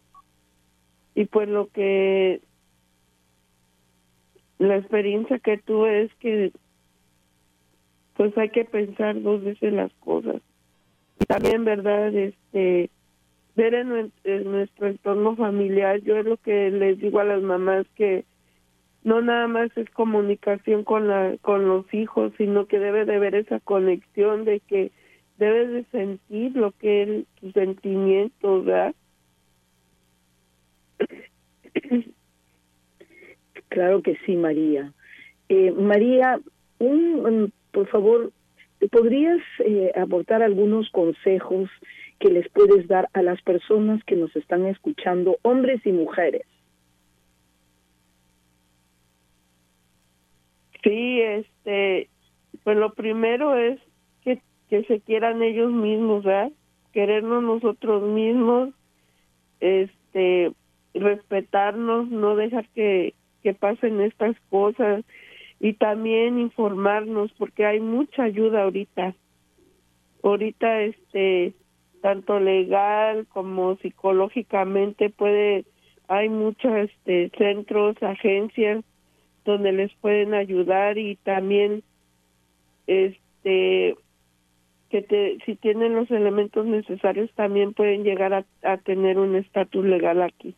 y 1.19 1.25
pues 1.25 1.49
lo 1.49 1.67
que 1.71 2.41
la 4.61 4.77
experiencia 4.77 5.41
que 5.41 5.59
tuve 5.59 6.03
es 6.03 6.15
que 6.21 6.53
pues 8.15 8.39
hay 8.39 8.51
que 8.51 8.65
pensar 8.65 9.21
dos 9.21 9.43
veces 9.43 9.73
las 9.73 9.93
cosas. 9.95 10.41
También, 11.27 11.65
¿verdad? 11.65 12.15
Este, 12.15 12.91
ver 13.57 13.75
en, 13.75 14.13
nuestro 14.45 14.87
entorno 14.87 15.35
familiar, 15.35 16.01
yo 16.03 16.19
es 16.19 16.25
lo 16.25 16.37
que 16.37 16.71
les 16.71 17.01
digo 17.01 17.19
a 17.19 17.25
las 17.25 17.43
mamás 17.43 17.85
que 17.97 18.25
no 19.03 19.21
nada 19.21 19.49
más 19.49 19.77
es 19.77 19.91
comunicación 19.91 20.85
con 20.85 21.09
la 21.09 21.37
con 21.43 21.67
los 21.67 21.93
hijos, 21.93 22.33
sino 22.39 22.67
que 22.67 22.79
debe 22.79 23.07
de 23.07 23.17
haber 23.17 23.35
esa 23.35 23.59
conexión 23.59 24.45
de 24.45 24.61
que 24.61 24.93
debes 25.37 25.73
de 25.73 25.85
sentir 25.91 26.55
lo 26.55 26.71
que 26.71 27.03
es 27.03 27.27
tu 27.41 27.51
sentimiento, 27.51 28.63
¿verdad? 28.63 28.95
Claro 33.69 34.03
que 34.03 34.17
sí, 34.25 34.37
María. 34.37 34.93
Eh, 35.49 35.73
María, 35.73 36.41
un, 36.79 37.53
por 37.73 37.87
favor, 37.89 38.33
¿podrías 38.91 39.41
eh, 39.65 39.93
aportar 39.97 40.43
algunos 40.43 40.91
consejos 40.91 41.71
que 42.19 42.31
les 42.31 42.49
puedes 42.51 42.89
dar 42.89 43.09
a 43.13 43.23
las 43.23 43.41
personas 43.43 44.03
que 44.05 44.17
nos 44.17 44.35
están 44.37 44.67
escuchando, 44.67 45.39
hombres 45.43 45.81
y 45.85 45.93
mujeres? 45.93 46.43
Sí, 50.83 51.21
este, 51.21 52.09
pues 52.65 52.77
lo 52.77 52.93
primero 52.95 53.57
es 53.57 53.81
que, 54.23 54.41
se 54.69 55.01
quieran 55.01 55.43
ellos 55.43 55.73
mismos, 55.73 56.25
¿verdad? 56.25 56.53
Querernos 56.93 57.43
nosotros 57.43 58.03
mismos, 58.03 58.71
este, 59.61 60.53
respetarnos, 60.95 62.09
no 62.09 62.37
dejar 62.37 62.69
que, 62.75 63.15
que 63.43 63.55
pasen 63.55 64.01
estas 64.01 64.37
cosas 64.51 65.05
y 65.61 65.75
también 65.75 66.39
informarnos 66.39 67.33
porque 67.39 67.67
hay 67.67 67.81
mucha 67.81 68.25
ayuda 68.25 68.63
ahorita. 68.63 69.15
Ahorita 70.23 70.83
este 70.83 71.55
tanto 72.01 72.39
legal 72.39 73.27
como 73.29 73.77
psicológicamente 73.77 75.11
puede 75.11 75.65
hay 76.07 76.29
muchos 76.29 76.73
este 76.75 77.31
centros, 77.37 77.97
agencias 78.03 78.85
donde 79.45 79.73
les 79.73 79.93
pueden 79.97 80.35
ayudar 80.35 80.99
y 80.99 81.17
también 81.17 81.83
este 82.87 83.97
que 84.91 85.03
te, 85.03 85.39
si 85.45 85.55
tienen 85.57 85.95
los 85.95 86.11
elementos 86.11 86.65
necesarios 86.65 87.31
también 87.35 87.75
pueden 87.75 88.05
llegar 88.05 88.33
a, 88.33 88.45
a 88.63 88.79
tener 88.79 89.19
un 89.19 89.37
estatus 89.37 89.85
legal 89.85 90.23
aquí. 90.23 90.55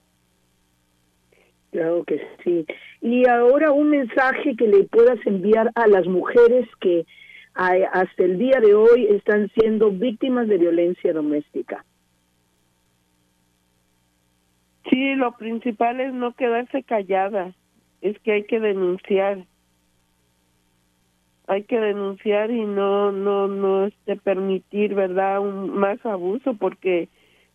Claro 1.71 2.05
que 2.05 2.21
sí. 2.43 2.67
Y 3.01 3.29
ahora 3.29 3.71
un 3.71 3.91
mensaje 3.91 4.57
que 4.57 4.67
le 4.67 4.85
puedas 4.85 5.19
enviar 5.25 5.71
a 5.75 5.87
las 5.87 6.07
mujeres 6.07 6.69
que 6.81 7.07
hasta 7.55 8.25
el 8.25 8.39
día 8.39 8.61
de 8.61 8.75
hoy 8.75 9.07
están 9.07 9.51
siendo 9.55 9.91
víctimas 9.91 10.49
de 10.49 10.59
violencia 10.59 11.13
doméstica. 11.13 11.85
Sí, 14.89 15.15
lo 15.15 15.37
principal 15.37 16.01
es 16.01 16.13
no 16.13 16.35
quedarse 16.35 16.83
callada, 16.83 17.55
es 18.01 18.19
que 18.21 18.33
hay 18.33 18.45
que 18.45 18.61
denunciar. 18.61 19.45
Hay 21.47 21.65
que 21.65 21.79
denunciar 21.79 22.51
y 22.51 22.65
no 22.65 23.13
no 23.13 23.49
no 23.49 23.87
este 23.87 24.17
permitir, 24.17 24.95
¿verdad? 24.95 25.41
Un 25.41 25.71
más 25.71 26.05
abuso 26.07 26.55
porque 26.55 27.09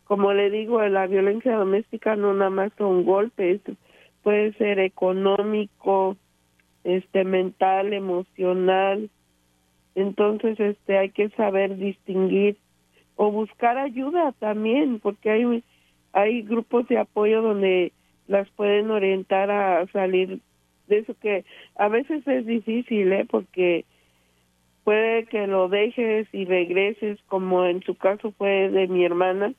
como 0.06 0.34
le 0.34 0.52
digo, 0.52 0.82
la 0.88 1.08
violencia 1.08 1.56
doméstica 1.56 2.16
no 2.16 2.34
nada 2.34 2.52
más 2.52 2.72
son 2.78 3.06
golpes, 3.06 3.60
puede 4.26 4.54
ser 4.54 4.80
económico, 4.80 6.18
este 6.84 7.24
mental, 7.24 7.94
emocional. 7.94 9.12
Entonces, 9.94 10.60
este 10.60 10.98
hay 10.98 11.12
que 11.12 11.30
saber 11.30 11.78
distinguir 11.78 12.58
o 13.18 13.30
buscar 13.30 13.78
ayuda 13.78 14.32
también, 14.40 15.00
porque 15.00 15.30
hay 15.30 15.64
hay 16.12 16.42
grupos 16.42 16.88
de 16.88 16.98
apoyo 16.98 17.44
donde 17.44 17.92
las 18.28 18.50
pueden 18.50 18.90
orientar 18.90 19.52
a 19.52 19.86
salir 19.92 20.40
de 20.88 20.98
eso 20.98 21.14
que 21.22 21.46
a 21.76 21.88
veces 21.88 22.28
es 22.28 22.48
difícil, 22.48 23.14
¿eh? 23.14 23.28
Porque 23.30 23.86
puede 24.84 25.26
que 25.26 25.46
lo 25.46 25.70
dejes 25.70 26.28
y 26.34 26.46
regreses, 26.46 27.20
como 27.28 27.64
en 27.66 27.84
su 27.84 27.94
caso 27.94 28.32
fue 28.32 28.72
de 28.72 28.88
mi 28.88 29.06
hermana, 29.06 29.54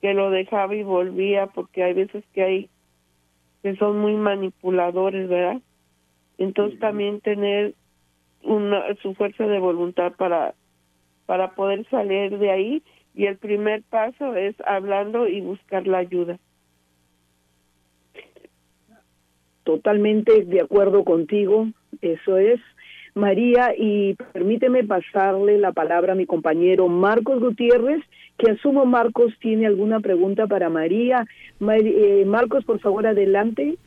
que 0.00 0.14
lo 0.14 0.30
dejaba 0.30 0.74
y 0.74 0.82
volvía, 0.82 1.48
porque 1.48 1.82
hay 1.82 1.92
veces 1.92 2.24
que 2.32 2.42
hay 2.42 2.70
que 3.64 3.74
son 3.76 3.98
muy 3.98 4.12
manipuladores, 4.12 5.26
¿verdad? 5.26 5.62
Entonces 6.36 6.78
también 6.80 7.22
tener 7.22 7.72
una, 8.42 8.94
su 8.96 9.14
fuerza 9.14 9.46
de 9.46 9.58
voluntad 9.58 10.12
para, 10.18 10.52
para 11.24 11.54
poder 11.54 11.88
salir 11.88 12.36
de 12.36 12.50
ahí 12.50 12.82
y 13.14 13.24
el 13.24 13.38
primer 13.38 13.82
paso 13.84 14.36
es 14.36 14.54
hablando 14.66 15.26
y 15.26 15.40
buscar 15.40 15.86
la 15.86 15.96
ayuda. 15.96 16.38
Totalmente 19.62 20.44
de 20.44 20.60
acuerdo 20.60 21.02
contigo, 21.02 21.68
eso 22.02 22.36
es. 22.36 22.60
María, 23.14 23.72
y 23.78 24.14
permíteme 24.34 24.84
pasarle 24.84 25.56
la 25.56 25.72
palabra 25.72 26.12
a 26.12 26.16
mi 26.16 26.26
compañero 26.26 26.88
Marcos 26.88 27.40
Gutiérrez, 27.40 28.02
que 28.38 28.50
asumo 28.50 28.84
Marcos 28.84 29.32
tiene 29.40 29.66
alguna 29.66 30.00
pregunta 30.00 30.46
para 30.46 30.68
María. 30.68 31.26
Eh, 31.60 32.24
Marcos, 32.26 32.64
por 32.64 32.80
favor, 32.80 33.06
adelante. 33.06 33.78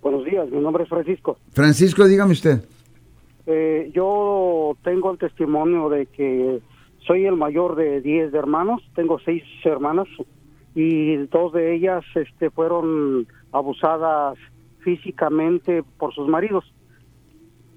Buenos 0.01 0.23
días, 0.23 0.49
mi 0.49 0.61
nombre 0.61 0.83
es 0.83 0.89
Francisco. 0.89 1.37
Francisco, 1.51 2.07
dígame 2.07 2.31
usted. 2.31 2.63
Eh, 3.45 3.91
yo 3.93 4.77
tengo 4.83 5.11
el 5.11 5.17
testimonio 5.17 5.89
de 5.89 6.05
que 6.05 6.61
soy 7.05 7.25
el 7.25 7.35
mayor 7.35 7.75
de 7.75 7.99
10 7.99 8.33
hermanos, 8.33 8.81
tengo 8.95 9.19
seis 9.19 9.43
hermanas 9.65 10.07
y 10.75 11.17
dos 11.27 11.51
de 11.51 11.75
ellas 11.75 12.05
este, 12.15 12.49
fueron 12.51 13.27
abusadas 13.51 14.37
físicamente 14.79 15.83
por 15.97 16.13
sus 16.13 16.29
maridos 16.29 16.63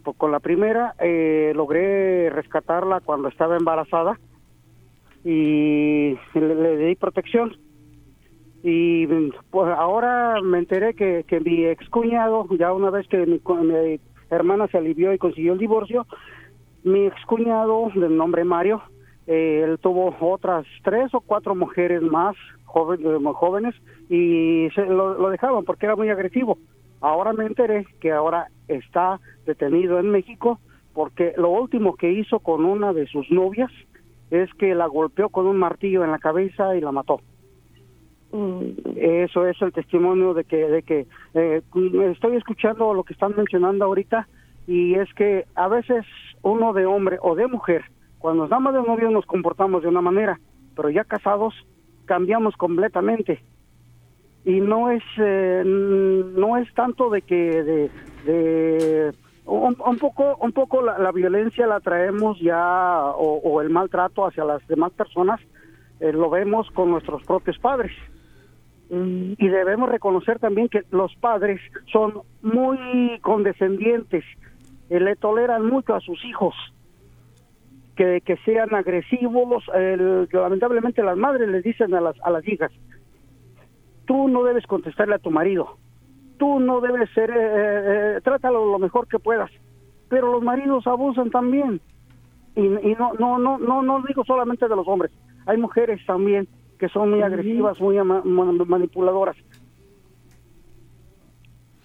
con 0.03 0.33
la 0.33 0.41
primera 0.41 0.95
eh, 0.99 1.53
logré 1.55 2.31
rescatarla 2.31 3.01
cuando 3.01 3.29
estaba 3.29 3.57
embarazada 3.57 4.19
y 5.25 6.17
le, 6.35 6.77
di 6.77 6.95
protección. 6.97 7.57
Y 8.63 9.07
pues 9.51 9.73
ahora 9.77 10.41
me 10.43 10.59
enteré 10.59 10.95
que, 10.95 11.25
que 11.27 11.41
mi 11.41 11.65
excuñado, 11.65 12.47
ya 12.59 12.73
una 12.73 12.91
vez 12.91 13.09
que 13.09 13.27
mi, 13.27 13.41
hermana 14.31 14.69
se 14.69 14.79
alivió 14.79 15.13
y 15.13 15.19
consiguió 15.19 15.53
el 15.53 15.59
divorcio, 15.59 16.07
mi 16.85 17.07
excuñado, 17.07 17.91
del 17.95 18.17
nombre 18.17 18.45
Mario, 18.45 18.83
eh, 19.27 19.63
él 19.65 19.79
tuvo 19.79 20.15
otras 20.21 20.67
tres 20.83 21.13
o 21.15 21.21
cuatro 21.21 21.55
mujeres 21.55 22.03
más 22.03 22.35
jóvenes 22.65 23.75
y 24.09 24.69
se, 24.75 24.87
lo, 24.87 25.19
lo 25.19 25.31
dejaban 25.31 25.65
porque 25.65 25.87
era 25.87 25.97
muy 25.97 26.09
agresivo. 26.09 26.59
Ahora 27.01 27.33
me 27.33 27.47
enteré 27.47 27.85
que 28.01 28.13
ahora 28.13 28.47
está 28.75 29.21
detenido 29.47 29.99
en 29.99 30.11
México 30.11 30.59
porque 30.93 31.33
lo 31.37 31.51
último 31.51 31.97
que 31.97 32.13
hizo 32.13 32.41
con 32.41 32.65
una 32.65 32.93
de 32.93 33.07
sus 33.07 33.31
novias 33.31 33.71
es 34.31 34.53
que 34.55 34.75
la 34.75 34.87
golpeó 34.87 35.29
con 35.29 35.47
un 35.47 35.57
martillo 35.57 36.05
en 36.05 36.11
la 36.11 36.19
cabeza 36.19 36.77
y 36.77 36.81
la 36.81 36.93
mató. 36.93 37.21
Eso 38.97 39.47
es 39.47 39.61
el 39.61 39.73
testimonio 39.73 40.33
de 40.33 40.45
que, 40.45 40.57
de 40.57 40.83
que 40.83 41.07
eh, 41.35 41.63
estoy 42.11 42.37
escuchando 42.37 42.95
lo 42.95 43.05
que 43.05 43.13
están 43.13 43.35
mencionando 43.37 43.85
ahorita 43.85 44.27
y 44.67 44.95
es 44.95 45.13
que 45.15 45.45
a 45.55 45.69
veces 45.69 46.07
uno 46.41 46.73
de 46.73 46.87
hombre 46.87 47.19
o 47.21 47.35
de 47.35 47.47
mujer, 47.47 47.85
cuando 48.19 48.45
nos 48.45 48.51
damos 48.51 48.73
de 48.73 48.83
novio 48.83 49.11
nos 49.11 49.27
comportamos 49.27 49.83
de 49.83 49.89
una 49.89 50.01
manera, 50.01 50.41
pero 50.75 50.89
ya 50.89 51.05
casados 51.05 51.55
cambiamos 52.07 52.57
completamente 52.57 53.43
y 54.45 54.61
no 54.61 54.91
es 54.91 55.03
eh, 55.19 55.63
no 55.65 56.57
es 56.57 56.73
tanto 56.75 57.11
de 57.11 57.23
que 57.23 57.91
de, 58.25 59.13
un, 59.45 59.75
poco 59.99 60.37
un 60.41 60.53
poco 60.53 60.83
la, 60.83 61.13
violencia 61.13 61.67
la 61.67 61.81
traemos 61.81 62.41
ya 62.41 63.05
o, 63.17 63.61
el 63.61 63.71
maltrato 63.71 64.27
hacia 64.27 64.45
las 64.45 64.67
demás 64.67 64.93
personas 64.93 65.41
eh, 66.01 66.13
lo 66.13 66.29
vemos 66.31 66.69
con 66.73 66.91
nuestros 66.91 67.23
propios 67.25 67.59
padres. 67.59 67.93
Y 68.91 69.49
debemos 69.49 69.89
reconocer 69.89 70.39
también 70.39 70.69
que 70.69 70.83
los 70.91 71.15
padres 71.15 71.59
son 71.91 72.21
muy 72.43 73.19
condescendientes 73.23 74.23
eh, 74.91 75.01
le 75.01 75.17
toleran 75.17 75.65
mucho 75.65 75.95
a 75.95 76.01
sus 76.01 76.23
hijos 76.27 76.55
que, 77.97 78.21
que 78.21 78.37
sean 78.45 78.75
agresivos 78.75 79.65
lamentablemente 80.31 81.03
las 81.03 81.17
madres 81.17 81.49
les 81.49 81.65
dicen 81.65 81.95
a 81.95 82.03
las 82.03 82.17
a 82.23 82.31
las 82.31 82.47
hijas 82.47 82.71
tú 84.07 84.29
no 84.29 84.45
debes 84.45 84.67
contestarle 84.67 85.15
a 85.15 85.19
tu 85.19 85.31
marido, 85.31 85.77
tú 86.39 86.61
no 86.61 86.81
debes 86.81 87.11
ser, 87.11 87.31
eh, 87.31 87.37
eh, 88.17 88.21
trátalo 88.23 88.67
lo 88.67 88.79
mejor 88.79 89.07
que 89.07 89.19
puedas, 89.19 89.51
pero 90.09 90.33
los 90.33 90.43
maridos 90.43 90.87
abusan 90.87 91.31
también. 91.31 91.81
Y, 92.55 92.63
no, 92.99 93.15
no, 93.15 93.39
no, 93.39 93.59
no, 93.59 93.81
no 93.83 94.03
digo 94.07 94.25
solamente 94.25 94.69
de 94.69 94.77
los 94.77 94.87
hombres, 94.87 95.11
hay 95.47 95.57
mujeres 95.57 96.05
también 96.07 96.47
que 96.79 96.89
son 96.89 97.11
muy 97.11 97.23
agresivas, 97.23 97.81
muy 97.81 97.97
manipuladoras. 98.67 99.37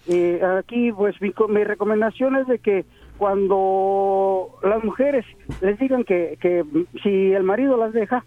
Eh, 0.08 0.42
aquí, 0.58 0.92
pues, 0.92 1.20
mi, 1.22 1.32
mi, 1.48 1.64
recomendación 1.64 2.36
es 2.36 2.46
de 2.48 2.58
que 2.58 2.84
cuando 3.16 4.58
las 4.62 4.82
mujeres 4.82 5.24
les 5.60 5.78
digan 5.78 6.04
que, 6.04 6.36
que 6.40 6.64
si 7.02 7.32
el 7.32 7.44
marido 7.44 7.76
las 7.76 7.92
deja, 7.92 8.24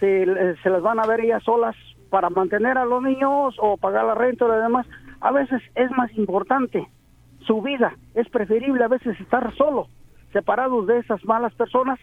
se, 0.00 0.54
se 0.62 0.70
las 0.70 0.82
van 0.82 1.00
a 1.00 1.06
ver 1.06 1.20
ellas 1.20 1.42
solas 1.42 1.74
para 2.10 2.30
mantener 2.30 2.78
a 2.78 2.84
los 2.84 3.02
niños 3.02 3.56
o 3.58 3.76
pagar 3.76 4.04
la 4.04 4.14
renta 4.14 4.44
o 4.44 4.48
demás, 4.48 4.86
a 5.20 5.32
veces 5.32 5.62
es 5.74 5.90
más 5.92 6.12
importante 6.16 6.88
su 7.46 7.62
vida, 7.62 7.94
es 8.14 8.28
preferible 8.28 8.84
a 8.84 8.88
veces 8.88 9.18
estar 9.20 9.54
solo, 9.56 9.88
separados 10.32 10.86
de 10.86 10.98
esas 10.98 11.24
malas 11.24 11.54
personas 11.54 11.98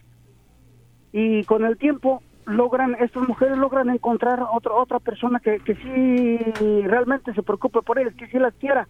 y 1.12 1.44
con 1.44 1.66
el 1.66 1.78
tiempo 1.78 2.22
logran, 2.46 2.96
estas 3.00 3.28
mujeres 3.28 3.58
logran 3.58 3.90
encontrar 3.90 4.42
otra 4.42 4.74
otra 4.74 5.00
persona 5.00 5.40
que, 5.40 5.60
que 5.60 5.76
sí 5.76 6.84
realmente 6.84 7.34
se 7.34 7.44
preocupe 7.44 7.82
por 7.82 8.00
ellas, 8.00 8.14
que 8.16 8.28
sí 8.28 8.40
las 8.40 8.54
quiera. 8.56 8.88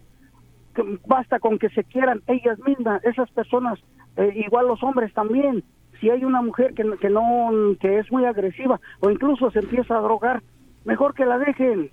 Basta 1.06 1.38
con 1.38 1.58
que 1.58 1.68
se 1.70 1.84
quieran 1.84 2.22
ellas 2.26 2.58
mismas, 2.66 3.04
esas 3.04 3.30
personas, 3.30 3.78
eh, 4.16 4.32
igual 4.34 4.66
los 4.66 4.82
hombres 4.82 5.12
también. 5.12 5.62
Si 6.00 6.10
hay 6.10 6.24
una 6.24 6.42
mujer 6.42 6.74
que, 6.74 6.82
que 7.00 7.10
no, 7.10 7.50
que 7.78 7.98
es 7.98 8.10
muy 8.10 8.24
agresiva 8.24 8.80
o 9.00 9.10
incluso 9.10 9.50
se 9.52 9.60
empieza 9.60 9.96
a 9.96 10.00
drogar, 10.00 10.42
mejor 10.84 11.14
que 11.14 11.26
la 11.26 11.38
dejen 11.38 11.90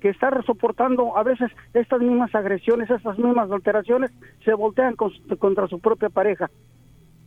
que 0.00 0.08
estar 0.08 0.44
soportando 0.44 1.16
a 1.16 1.22
veces 1.22 1.50
estas 1.74 2.00
mismas 2.00 2.34
agresiones, 2.34 2.90
estas 2.90 3.18
mismas 3.18 3.50
alteraciones, 3.50 4.10
se 4.44 4.54
voltean 4.54 4.96
contra 4.96 5.68
su 5.68 5.78
propia 5.78 6.08
pareja. 6.08 6.50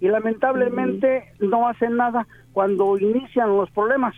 Y 0.01 0.07
lamentablemente 0.07 1.33
no 1.39 1.67
hacen 1.67 1.95
nada 1.95 2.27
cuando 2.51 2.97
inician 2.97 3.55
los 3.55 3.71
problemas, 3.71 4.15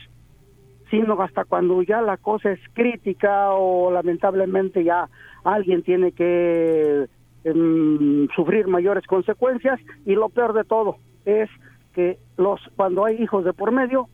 sino 0.89 1.21
hasta 1.21 1.45
cuando 1.45 1.81
ya 1.83 2.01
la 2.01 2.17
cosa 2.17 2.51
es 2.51 2.59
crítica 2.73 3.51
o 3.51 3.91
lamentablemente 3.91 4.83
ya 4.83 5.09
alguien 5.43 5.83
tiene 5.83 6.11
que 6.11 7.07
em, 7.43 8.27
sufrir 8.35 8.67
mayores 8.67 9.05
consecuencias. 9.05 9.79
Y 10.05 10.15
lo 10.15 10.29
peor 10.29 10.53
de 10.53 10.63
todo 10.63 10.97
es 11.25 11.49
que 11.93 12.17
los 12.37 12.59
cuando 12.75 13.05
hay 13.05 13.21
hijos 13.21 13.45
de 13.45 13.53
por 13.53 13.71
medio, 13.71 14.07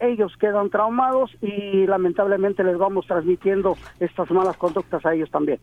ellos 0.00 0.32
quedan 0.38 0.70
traumados 0.70 1.30
y 1.40 1.86
lamentablemente 1.86 2.64
les 2.64 2.78
vamos 2.78 3.06
transmitiendo 3.06 3.76
estas 4.00 4.30
malas 4.30 4.56
conductas 4.56 5.04
a 5.04 5.14
ellos 5.14 5.30
también. 5.30 5.58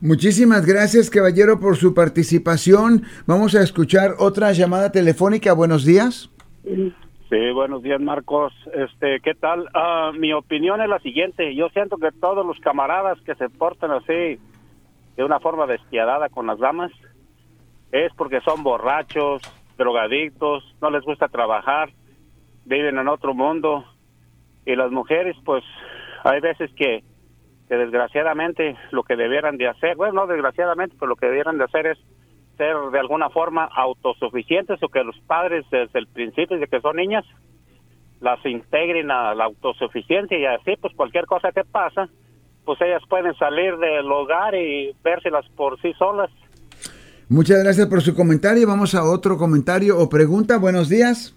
Muchísimas 0.00 0.66
gracias, 0.66 1.10
caballero, 1.10 1.58
por 1.60 1.76
su 1.76 1.94
participación. 1.94 3.02
Vamos 3.26 3.54
a 3.54 3.62
escuchar 3.62 4.12
otra 4.18 4.52
llamada 4.52 4.92
telefónica. 4.92 5.52
Buenos 5.52 5.84
días. 5.84 6.30
Sí, 6.64 7.50
buenos 7.52 7.82
días, 7.82 8.00
Marcos. 8.00 8.52
Este, 8.72 9.20
¿qué 9.20 9.34
tal? 9.34 9.68
Ah, 9.74 10.12
mi 10.16 10.32
opinión 10.32 10.80
es 10.80 10.88
la 10.88 11.00
siguiente. 11.00 11.54
Yo 11.54 11.68
siento 11.70 11.96
que 11.96 12.12
todos 12.12 12.46
los 12.46 12.58
camaradas 12.60 13.20
que 13.22 13.34
se 13.34 13.48
portan 13.48 13.90
así 13.90 14.38
de 15.16 15.24
una 15.24 15.40
forma 15.40 15.66
despiadada 15.66 16.28
con 16.28 16.46
las 16.46 16.58
damas 16.58 16.92
es 17.90 18.12
porque 18.16 18.40
son 18.42 18.62
borrachos, 18.62 19.42
drogadictos, 19.78 20.64
no 20.80 20.90
les 20.90 21.02
gusta 21.04 21.28
trabajar, 21.28 21.90
viven 22.66 22.98
en 22.98 23.08
otro 23.08 23.34
mundo 23.34 23.84
y 24.64 24.76
las 24.76 24.90
mujeres 24.90 25.36
pues 25.44 25.64
hay 26.24 26.40
veces 26.40 26.70
que, 26.76 27.02
que 27.68 27.74
desgraciadamente 27.76 28.76
lo 28.90 29.04
que 29.04 29.16
debieran 29.16 29.56
de 29.56 29.68
hacer, 29.68 29.96
bueno 29.96 30.14
no 30.14 30.26
desgraciadamente, 30.26 30.96
pero 30.98 31.08
lo 31.08 31.16
que 31.16 31.26
debieran 31.26 31.58
de 31.58 31.64
hacer 31.64 31.86
es 31.86 31.98
ser 32.56 32.76
de 32.92 32.98
alguna 32.98 33.30
forma 33.30 33.64
autosuficientes 33.64 34.82
o 34.82 34.88
que 34.88 35.04
los 35.04 35.18
padres 35.26 35.64
desde 35.70 35.98
el 35.98 36.06
principio 36.06 36.58
de 36.58 36.66
que 36.66 36.80
son 36.80 36.96
niñas 36.96 37.24
las 38.20 38.44
integren 38.46 39.10
a 39.10 39.34
la 39.34 39.44
autosuficiencia 39.44 40.38
y 40.38 40.46
así 40.46 40.74
pues 40.80 40.94
cualquier 40.94 41.26
cosa 41.26 41.52
que 41.52 41.64
pasa 41.64 42.08
pues 42.64 42.80
ellas 42.80 43.02
pueden 43.08 43.34
salir 43.36 43.76
del 43.76 44.10
hogar 44.10 44.54
y 44.54 44.92
vérselas 45.04 45.46
por 45.54 45.80
sí 45.80 45.92
solas. 45.98 46.30
Muchas 47.28 47.62
gracias 47.62 47.86
por 47.86 48.02
su 48.02 48.14
comentario. 48.14 48.66
Vamos 48.66 48.94
a 48.94 49.04
otro 49.04 49.38
comentario 49.38 49.98
o 49.98 50.08
pregunta. 50.08 50.58
Buenos 50.58 50.88
días. 50.88 51.36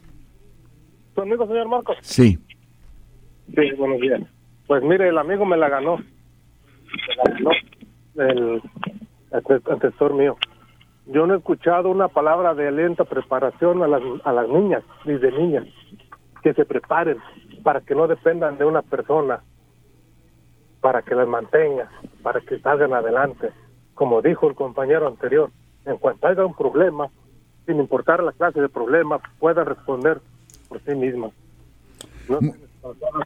¿Tu 1.20 1.24
amigo, 1.24 1.46
señor 1.48 1.68
Marcos? 1.68 1.98
Sí. 2.00 2.40
Sí, 3.54 3.72
buenos 3.78 4.00
días. 4.00 4.22
Pues 4.68 4.82
mire, 4.84 5.10
el 5.10 5.18
amigo 5.18 5.46
me 5.46 5.58
la 5.58 5.68
ganó. 5.68 5.98
Me 5.98 7.16
la 7.18 7.34
ganó 7.34 7.52
el 8.16 8.62
antecesor 9.70 10.14
mío. 10.14 10.38
Yo 11.08 11.28
no 11.28 11.34
he 11.34 11.38
escuchado 11.40 11.90
una 11.90 12.08
palabra 12.08 12.54
de 12.54 12.72
lenta 12.72 13.04
preparación 13.04 13.84
a 13.84 13.88
las, 13.90 14.02
a 14.24 14.32
las 14.32 14.48
niñas, 14.48 14.82
desde 15.04 15.34
niñas, 15.34 15.66
que 16.42 16.54
se 16.54 16.64
preparen 16.64 17.18
para 17.64 17.82
que 17.82 17.96
no 17.96 18.08
dependan 18.08 18.58
de 18.58 18.64
una 18.64 18.82
persona, 18.82 19.42
para 20.80 21.02
que 21.02 21.16
las 21.16 21.28
mantenga, 21.28 21.92
para 22.24 22.40
que 22.40 22.60
salgan 22.60 22.94
adelante. 22.94 23.50
Como 23.94 24.22
dijo 24.22 24.48
el 24.48 24.56
compañero 24.56 25.06
anterior, 25.06 25.50
en 25.86 25.98
cuanto 25.98 26.28
haya 26.28 26.46
un 26.46 26.56
problema, 26.56 27.10
sin 27.66 27.78
importar 27.78 28.24
la 28.24 28.32
clase 28.32 28.62
de 28.62 28.70
problema, 28.70 29.20
puedan 29.38 29.66
responder 29.66 30.22
por 30.70 30.82
sí 30.84 30.96
mismas. 30.96 31.32
No 32.30 32.40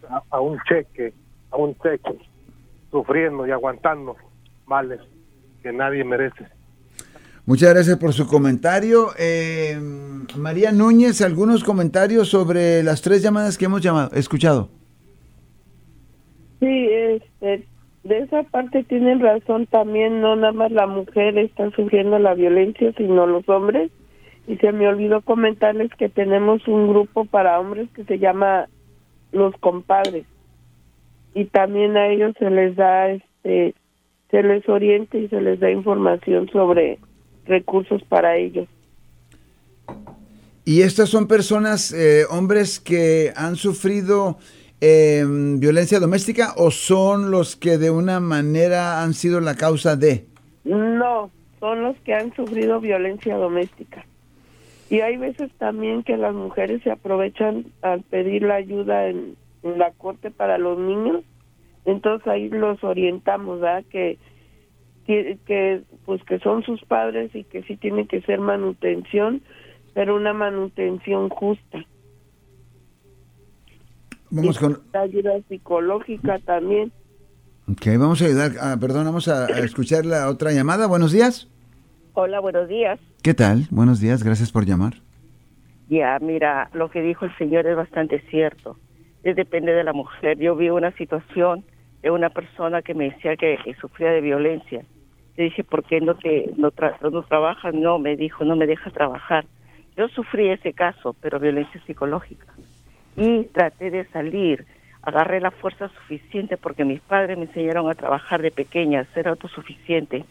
a, 0.09 0.23
a 0.29 0.41
un 0.41 0.59
cheque, 0.67 1.13
a 1.51 1.57
un 1.57 1.75
cheque, 1.75 2.17
sufriendo 2.89 3.45
y 3.45 3.51
aguantando 3.51 4.15
males 4.65 4.99
que 5.61 5.71
nadie 5.71 6.03
merece. 6.03 6.45
Muchas 7.45 7.73
gracias 7.73 7.97
por 7.97 8.13
su 8.13 8.25
comentario. 8.25 9.09
Eh, 9.19 9.77
María 10.37 10.71
Núñez, 10.71 11.21
algunos 11.21 11.63
comentarios 11.63 12.29
sobre 12.29 12.81
las 12.83 13.01
tres 13.01 13.21
llamadas 13.21 13.57
que 13.57 13.65
hemos 13.65 13.81
llamado, 13.81 14.11
escuchado. 14.15 14.69
Sí, 16.61 16.87
este, 16.89 17.67
de 18.03 18.19
esa 18.19 18.43
parte 18.43 18.83
tienen 18.85 19.19
razón 19.19 19.65
también, 19.67 20.21
no 20.21 20.37
nada 20.37 20.53
más 20.53 20.71
la 20.71 20.87
mujer 20.87 21.37
está 21.37 21.69
sufriendo 21.71 22.17
la 22.17 22.33
violencia, 22.33 22.93
sino 22.95 23.27
los 23.27 23.47
hombres. 23.49 23.91
Y 24.47 24.57
se 24.57 24.71
me 24.71 24.87
olvidó 24.87 25.21
comentarles 25.21 25.91
que 25.97 26.09
tenemos 26.09 26.67
un 26.67 26.89
grupo 26.89 27.25
para 27.25 27.59
hombres 27.59 27.89
que 27.95 28.03
se 28.03 28.19
llama 28.19 28.67
Los 29.31 29.55
Compadres. 29.57 30.25
Y 31.33 31.45
también 31.45 31.97
a 31.97 32.07
ellos 32.07 32.35
se 32.37 32.49
les 32.49 32.75
da, 32.75 33.09
este, 33.09 33.73
se 34.29 34.43
les 34.43 34.67
orienta 34.67 35.17
y 35.17 35.27
se 35.29 35.41
les 35.41 35.59
da 35.59 35.71
información 35.71 36.49
sobre 36.49 36.99
recursos 37.45 38.03
para 38.03 38.35
ellos. 38.35 38.67
¿Y 40.65 40.81
estas 40.81 41.09
son 41.09 41.27
personas, 41.27 41.91
eh, 41.91 42.25
hombres 42.29 42.79
que 42.79 43.33
han 43.35 43.55
sufrido 43.57 44.37
eh, 44.79 45.25
violencia 45.27 45.99
doméstica 45.99 46.53
o 46.57 46.71
son 46.71 47.31
los 47.31 47.55
que 47.55 47.77
de 47.77 47.89
una 47.89 48.19
manera 48.19 49.03
han 49.03 49.13
sido 49.13 49.41
la 49.41 49.55
causa 49.55 49.95
de? 49.95 50.25
No, 50.63 51.29
son 51.59 51.83
los 51.83 51.97
que 51.99 52.13
han 52.13 52.33
sufrido 52.35 52.79
violencia 52.79 53.35
doméstica. 53.35 54.05
Y 54.93 55.01
hay 55.01 55.17
veces 55.17 55.49
también 55.57 56.03
que 56.03 56.17
las 56.17 56.35
mujeres 56.35 56.83
se 56.83 56.91
aprovechan 56.91 57.65
al 57.81 58.03
pedir 58.03 58.43
la 58.43 58.57
ayuda 58.57 59.07
en, 59.07 59.35
en 59.63 59.79
la 59.79 59.89
corte 59.89 60.29
para 60.29 60.59
los 60.59 60.77
niños. 60.77 61.23
Entonces 61.83 62.27
ahí 62.27 62.47
los 62.49 62.83
orientamos, 62.83 63.59
¿verdad? 63.59 63.83
Que, 63.89 64.19
que, 65.07 65.39
que, 65.47 65.81
pues 66.05 66.23
que 66.25 66.37
son 66.37 66.61
sus 66.61 66.79
padres 66.85 67.33
y 67.33 67.43
que 67.43 67.63
sí 67.63 67.75
tiene 67.75 68.05
que 68.05 68.21
ser 68.21 68.39
manutención, 68.39 69.41
pero 69.95 70.15
una 70.15 70.31
manutención 70.31 71.27
justa. 71.29 71.83
Vamos 74.29 74.59
con... 74.59 74.79
Ayuda 74.93 75.39
psicológica 75.49 76.37
también. 76.45 76.91
Ok, 77.67 77.87
vamos 77.97 78.21
a 78.21 78.25
ayudar, 78.25 78.51
ah, 78.61 78.77
perdón, 78.79 79.05
vamos 79.05 79.27
a, 79.27 79.47
a 79.47 79.59
escuchar 79.61 80.05
la 80.05 80.29
otra 80.29 80.51
llamada. 80.51 80.85
Buenos 80.85 81.11
días. 81.11 81.49
Hola, 82.15 82.39
buenos 82.39 82.67
días. 82.67 82.99
¿Qué 83.23 83.33
tal? 83.33 83.65
Buenos 83.71 83.99
días, 83.99 84.23
gracias 84.23 84.51
por 84.51 84.65
llamar. 84.65 84.93
Ya, 85.89 86.19
mira, 86.21 86.69
lo 86.73 86.91
que 86.91 87.01
dijo 87.01 87.25
el 87.25 87.35
señor 87.37 87.65
es 87.65 87.75
bastante 87.75 88.19
cierto. 88.29 88.77
Es 89.23 89.35
depende 89.35 89.73
de 89.73 89.83
la 89.83 89.93
mujer. 89.93 90.37
Yo 90.37 90.55
vi 90.55 90.69
una 90.69 90.91
situación 90.91 91.65
de 92.03 92.11
una 92.11 92.29
persona 92.29 92.83
que 92.83 92.93
me 92.93 93.09
decía 93.09 93.35
que, 93.35 93.57
que 93.63 93.73
sufría 93.75 94.11
de 94.11 94.21
violencia. 94.21 94.83
Le 95.37 95.45
dije, 95.45 95.63
¿por 95.63 95.83
qué 95.85 96.01
no 96.01 96.13
te 96.13 96.51
no, 96.55 96.69
tra 96.69 96.99
no 97.01 97.23
trabajas? 97.23 97.73
No, 97.73 97.97
me 97.97 98.15
dijo, 98.15 98.45
no 98.45 98.55
me 98.55 98.67
deja 98.67 98.91
trabajar. 98.91 99.45
Yo 99.97 100.07
sufrí 100.09 100.49
ese 100.49 100.73
caso, 100.73 101.15
pero 101.19 101.39
violencia 101.39 101.81
psicológica. 101.87 102.45
Y 103.17 103.45
traté 103.45 103.89
de 103.89 104.05
salir. 104.05 104.67
Agarré 105.01 105.41
la 105.41 105.51
fuerza 105.51 105.89
suficiente 105.89 106.57
porque 106.57 106.85
mis 106.85 107.01
padres 107.01 107.39
me 107.39 107.45
enseñaron 107.45 107.89
a 107.89 107.95
trabajar 107.95 108.43
de 108.43 108.51
pequeña, 108.51 108.99
a 108.99 109.13
ser 109.15 109.27
autosuficiente. 109.27 110.25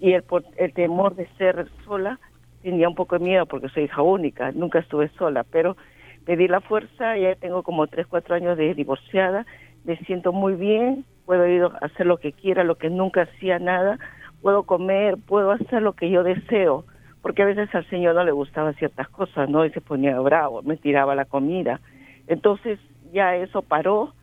Y 0.00 0.14
el, 0.14 0.24
el 0.56 0.72
temor 0.72 1.14
de 1.14 1.28
ser 1.38 1.68
sola 1.84 2.18
tenía 2.62 2.88
un 2.88 2.94
poco 2.94 3.18
de 3.18 3.24
miedo 3.24 3.46
porque 3.46 3.68
soy 3.68 3.84
hija 3.84 4.02
única, 4.02 4.50
nunca 4.52 4.80
estuve 4.80 5.08
sola, 5.10 5.44
pero 5.44 5.76
pedí 6.24 6.48
la 6.48 6.60
fuerza, 6.60 7.16
ya 7.16 7.34
tengo 7.36 7.62
como 7.62 7.86
tres, 7.86 8.06
cuatro 8.06 8.34
años 8.34 8.56
de 8.56 8.74
divorciada, 8.74 9.46
me 9.84 9.96
siento 9.98 10.32
muy 10.32 10.54
bien, 10.54 11.04
puedo 11.24 11.46
ir 11.46 11.62
a 11.62 11.86
hacer 11.86 12.06
lo 12.06 12.18
que 12.18 12.32
quiera, 12.32 12.64
lo 12.64 12.76
que 12.76 12.90
nunca 12.90 13.22
hacía 13.22 13.58
nada, 13.58 13.98
puedo 14.42 14.64
comer, 14.64 15.16
puedo 15.26 15.50
hacer 15.52 15.82
lo 15.82 15.94
que 15.94 16.10
yo 16.10 16.22
deseo, 16.22 16.84
porque 17.22 17.42
a 17.42 17.46
veces 17.46 17.74
al 17.74 17.88
Señor 17.88 18.14
no 18.14 18.24
le 18.24 18.32
gustaban 18.32 18.74
ciertas 18.74 19.08
cosas, 19.08 19.48
¿no? 19.48 19.64
Y 19.64 19.70
se 19.70 19.80
ponía 19.80 20.18
bravo, 20.20 20.62
me 20.62 20.76
tiraba 20.76 21.14
la 21.14 21.26
comida. 21.26 21.80
Entonces 22.26 22.78
ya 23.12 23.36
eso 23.36 23.62
paró 23.62 24.14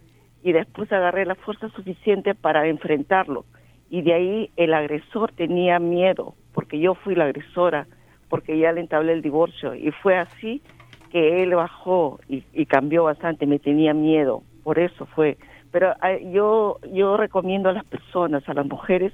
y 0.43 0.51
después 0.51 0.91
agarré 0.91 1.25
la 1.25 1.35
fuerza 1.35 1.69
suficiente 1.69 2.33
para 2.35 2.67
enfrentarlo. 2.67 3.45
Y 3.89 4.01
de 4.01 4.13
ahí 4.13 4.51
el 4.57 4.73
agresor 4.73 5.31
tenía 5.31 5.79
miedo, 5.79 6.35
porque 6.53 6.79
yo 6.79 6.95
fui 6.95 7.15
la 7.15 7.25
agresora, 7.25 7.87
porque 8.29 8.57
ya 8.57 8.71
le 8.71 8.81
entablé 8.81 9.13
el 9.13 9.21
divorcio. 9.21 9.73
Y 9.75 9.91
fue 9.91 10.17
así 10.17 10.61
que 11.11 11.41
él 11.43 11.55
bajó 11.55 12.19
y, 12.27 12.65
cambió 12.65 13.05
bastante, 13.05 13.45
me 13.45 13.59
tenía 13.59 13.93
miedo, 13.93 14.43
por 14.63 14.79
eso 14.79 15.05
fue. 15.05 15.37
Pero 15.71 15.93
eh, 16.03 16.29
yo, 16.33 16.79
yo 16.91 17.17
recomiendo 17.17 17.69
a 17.69 17.73
las 17.73 17.85
personas, 17.85 18.47
a 18.49 18.53
las 18.53 18.65
mujeres, 18.65 19.13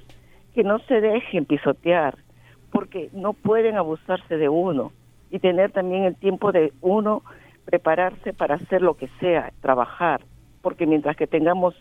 que 0.54 0.64
no 0.64 0.78
se 0.80 1.00
dejen 1.00 1.44
pisotear, 1.44 2.16
porque 2.70 3.10
no 3.12 3.32
pueden 3.32 3.76
abusarse 3.76 4.36
de 4.36 4.48
uno 4.48 4.92
y 5.30 5.38
tener 5.38 5.72
también 5.72 6.04
el 6.04 6.16
tiempo 6.16 6.52
de 6.52 6.72
uno 6.80 7.22
prepararse 7.64 8.32
para 8.32 8.56
hacer 8.56 8.82
lo 8.82 8.94
que 8.94 9.08
sea, 9.20 9.52
trabajar, 9.60 10.20
porque 10.62 10.86
mientras 10.86 11.16
que 11.16 11.26
tengamos 11.26 11.74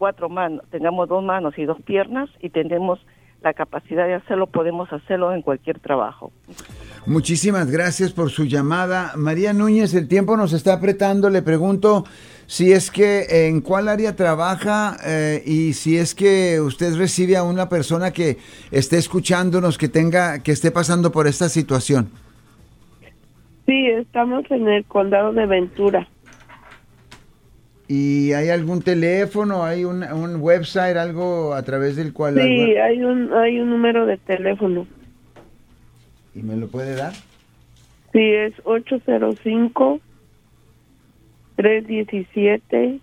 cuatro 0.00 0.30
manos, 0.30 0.64
tengamos 0.70 1.10
dos 1.10 1.22
manos 1.22 1.52
y 1.58 1.66
dos 1.66 1.76
piernas 1.82 2.30
y 2.40 2.48
tenemos 2.48 2.98
la 3.42 3.52
capacidad 3.52 4.06
de 4.06 4.14
hacerlo, 4.14 4.46
podemos 4.46 4.90
hacerlo 4.90 5.34
en 5.34 5.42
cualquier 5.42 5.78
trabajo. 5.78 6.32
Muchísimas 7.04 7.70
gracias 7.70 8.10
por 8.12 8.30
su 8.30 8.44
llamada. 8.44 9.12
María 9.16 9.52
Núñez, 9.52 9.92
el 9.92 10.08
tiempo 10.08 10.38
nos 10.38 10.54
está 10.54 10.72
apretando. 10.72 11.28
Le 11.28 11.42
pregunto 11.42 12.04
si 12.46 12.72
es 12.72 12.90
que 12.90 13.46
en 13.46 13.60
cuál 13.60 13.88
área 13.88 14.16
trabaja 14.16 14.96
eh, 15.04 15.42
y 15.44 15.74
si 15.74 15.98
es 15.98 16.14
que 16.14 16.60
usted 16.60 16.96
recibe 16.96 17.36
a 17.36 17.42
una 17.42 17.68
persona 17.68 18.10
que 18.10 18.38
esté 18.70 18.96
escuchándonos, 18.96 19.76
que 19.76 19.88
tenga, 19.88 20.42
que 20.42 20.52
esté 20.52 20.70
pasando 20.70 21.12
por 21.12 21.26
esta 21.26 21.50
situación. 21.50 22.08
Sí, 23.66 23.86
estamos 23.88 24.50
en 24.50 24.66
el 24.66 24.84
condado 24.86 25.34
de 25.34 25.44
Ventura. 25.44 26.08
¿Y 27.92 28.32
hay 28.34 28.50
algún 28.50 28.82
teléfono, 28.82 29.64
hay 29.64 29.84
un, 29.84 30.04
un 30.04 30.36
website, 30.40 30.96
algo 30.96 31.54
a 31.54 31.62
través 31.64 31.96
del 31.96 32.12
cual... 32.12 32.34
Sí, 32.34 32.40
algo- 32.76 32.82
hay 32.84 33.02
un 33.02 33.32
hay 33.32 33.58
un 33.58 33.68
número 33.70 34.06
de 34.06 34.16
teléfono. 34.16 34.86
¿Y 36.36 36.42
me 36.42 36.54
lo 36.56 36.68
puede 36.68 36.94
dar? 36.94 37.12
Sí, 38.12 38.20
es 38.20 38.52
805 38.62 39.98
317 41.56 43.00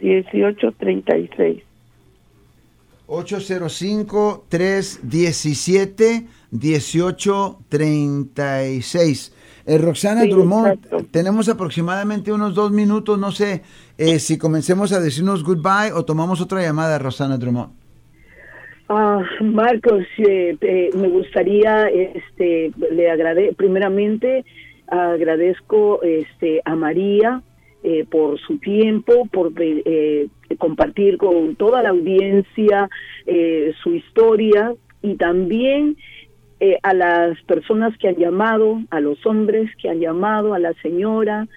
1836. 0.00 1.62
805-317-1836. 8.00 9.32
Eh, 9.70 9.78
Roxana 9.78 10.22
Sí, 10.22 10.30
Drummond, 10.30 10.72
exacto. 10.74 11.06
tenemos 11.12 11.48
aproximadamente 11.48 12.32
unos 12.32 12.56
dos 12.56 12.72
minutos, 12.72 13.16
no 13.20 13.30
sé 13.30 13.62
eh, 13.98 14.18
si 14.18 14.36
comencemos 14.36 14.92
a 14.92 14.98
decirnos 14.98 15.44
goodbye 15.44 15.92
o 15.94 16.04
tomamos 16.04 16.40
otra 16.40 16.60
llamada, 16.60 16.98
Roxana 16.98 17.38
Drummond. 17.38 17.70
Ah, 18.88 19.22
Marcos, 19.40 20.04
eh, 20.18 20.56
eh, 20.60 20.90
me 20.96 21.06
gustaría, 21.06 21.86
este, 21.86 22.72
le 22.90 23.08
agrade, 23.08 23.54
primeramente 23.56 24.44
agradezco, 24.88 26.02
este, 26.02 26.60
a 26.64 26.74
María 26.74 27.40
eh, 27.84 28.04
por 28.10 28.40
su 28.40 28.58
tiempo, 28.58 29.28
por 29.30 29.52
compartir 30.58 31.16
con 31.16 31.54
toda 31.54 31.80
la 31.84 31.90
audiencia 31.90 32.88
su 33.84 33.94
historia 33.94 34.74
y 35.00 35.14
también 35.14 35.96
a 36.82 36.94
las 36.94 37.40
personas 37.42 37.96
que 37.98 38.08
han 38.08 38.16
llamado, 38.16 38.80
a 38.90 39.00
los 39.00 39.24
hombres 39.24 39.70
que 39.76 39.88
han 39.88 40.00
llamado, 40.00 40.54
a 40.54 40.58
la 40.58 40.74
señora, 40.82 41.48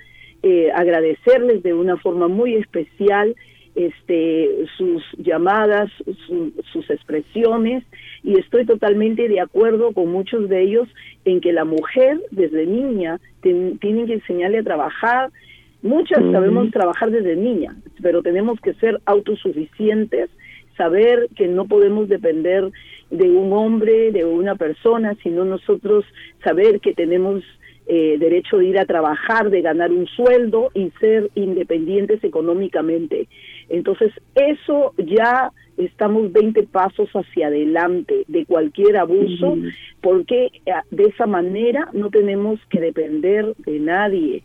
agradecerles 0.74 1.64
de 1.64 1.74
una 1.74 1.98
forma 1.98 2.28
muy 2.28 2.56
especial 2.56 3.36
este, 3.76 4.66
sus 4.78 5.04
llamadas, 5.18 5.90
sus 6.72 6.90
expresiones, 6.90 7.84
y 8.24 8.40
estoy 8.40 8.66
totalmente 8.66 9.28
de 9.28 9.40
acuerdo 9.42 9.94
con 9.94 10.12
muchos 10.12 10.48
de 10.48 10.62
ellos 10.62 10.88
en 11.26 11.42
que 11.42 11.54
la 11.54 11.66
mujer 11.66 12.20
desde 12.32 12.66
niña 12.66 13.20
tiene 13.42 14.06
que 14.06 14.14
enseñarle 14.14 14.60
a 14.60 14.64
trabajar. 14.64 15.32
Muchas 15.82 16.20
sabemos 16.32 16.72
trabajar 16.72 17.12
desde 17.12 17.36
niña, 17.36 17.76
pero 18.02 18.22
tenemos 18.22 18.60
que 18.62 18.74
ser 18.76 19.02
autosuficientes, 19.06 20.30
saber 20.78 21.28
que 21.36 21.48
no 21.48 21.66
podemos 21.66 22.08
depender 22.08 22.72
de 23.14 23.30
un 23.30 23.54
hombre, 23.54 24.12
de 24.12 24.26
una 24.26 24.56
persona, 24.56 25.16
sino 25.22 25.46
nosotros 25.46 26.04
saber 26.44 26.80
que 26.80 26.94
tenemos 26.94 27.44
eh, 27.86 28.18
derecho 28.18 28.58
de 28.58 28.66
ir 28.66 28.80
a 28.80 28.86
trabajar, 28.86 29.50
de 29.50 29.62
ganar 29.62 29.92
un 29.92 30.08
sueldo 30.08 30.72
y 30.74 30.90
ser 31.00 31.30
independientes 31.36 32.24
económicamente. 32.24 33.28
Entonces, 33.70 34.12
eso 34.34 34.94
ya 34.98 35.52
estamos 35.78 36.32
20 36.32 36.64
pasos 36.64 37.10
hacia 37.12 37.48
adelante 37.48 38.24
de 38.28 38.46
cualquier 38.46 38.98
abuso, 38.98 39.58
porque 40.02 40.50
eh, 40.66 40.72
de 40.90 41.04
esa 41.04 41.28
manera 41.28 41.90
no 41.94 42.10
tenemos 42.10 42.60
que 42.70 42.80
depender 42.80 43.54
de 43.58 43.80
nadie. 43.80 44.44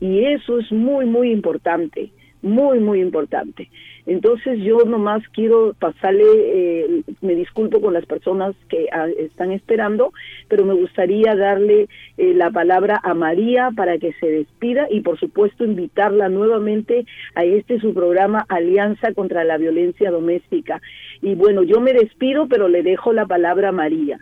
Y 0.00 0.24
eso 0.24 0.58
es 0.58 0.70
muy, 0.70 1.06
muy 1.06 1.30
importante, 1.32 2.10
muy, 2.42 2.80
muy 2.80 3.00
importante. 3.00 3.70
Entonces 4.06 4.58
yo 4.60 4.78
nomás 4.84 5.22
quiero 5.28 5.74
pasarle, 5.78 6.24
eh, 6.24 7.02
me 7.20 7.34
disculpo 7.34 7.80
con 7.80 7.92
las 7.92 8.06
personas 8.06 8.56
que 8.68 8.86
ah, 8.92 9.06
están 9.18 9.52
esperando, 9.52 10.12
pero 10.48 10.64
me 10.64 10.74
gustaría 10.74 11.36
darle 11.36 11.88
eh, 12.16 12.34
la 12.34 12.50
palabra 12.50 13.00
a 13.02 13.14
María 13.14 13.70
para 13.76 13.98
que 13.98 14.12
se 14.14 14.26
despida 14.26 14.86
y 14.90 15.00
por 15.00 15.18
supuesto 15.18 15.64
invitarla 15.64 16.28
nuevamente 16.28 17.04
a 17.34 17.44
este 17.44 17.78
su 17.78 17.92
programa 17.92 18.46
Alianza 18.48 19.12
contra 19.14 19.44
la 19.44 19.58
Violencia 19.58 20.10
Doméstica. 20.10 20.80
Y 21.22 21.34
bueno, 21.34 21.62
yo 21.62 21.80
me 21.80 21.92
despido, 21.92 22.48
pero 22.48 22.68
le 22.68 22.82
dejo 22.82 23.12
la 23.12 23.26
palabra 23.26 23.68
a 23.68 23.72
María. 23.72 24.18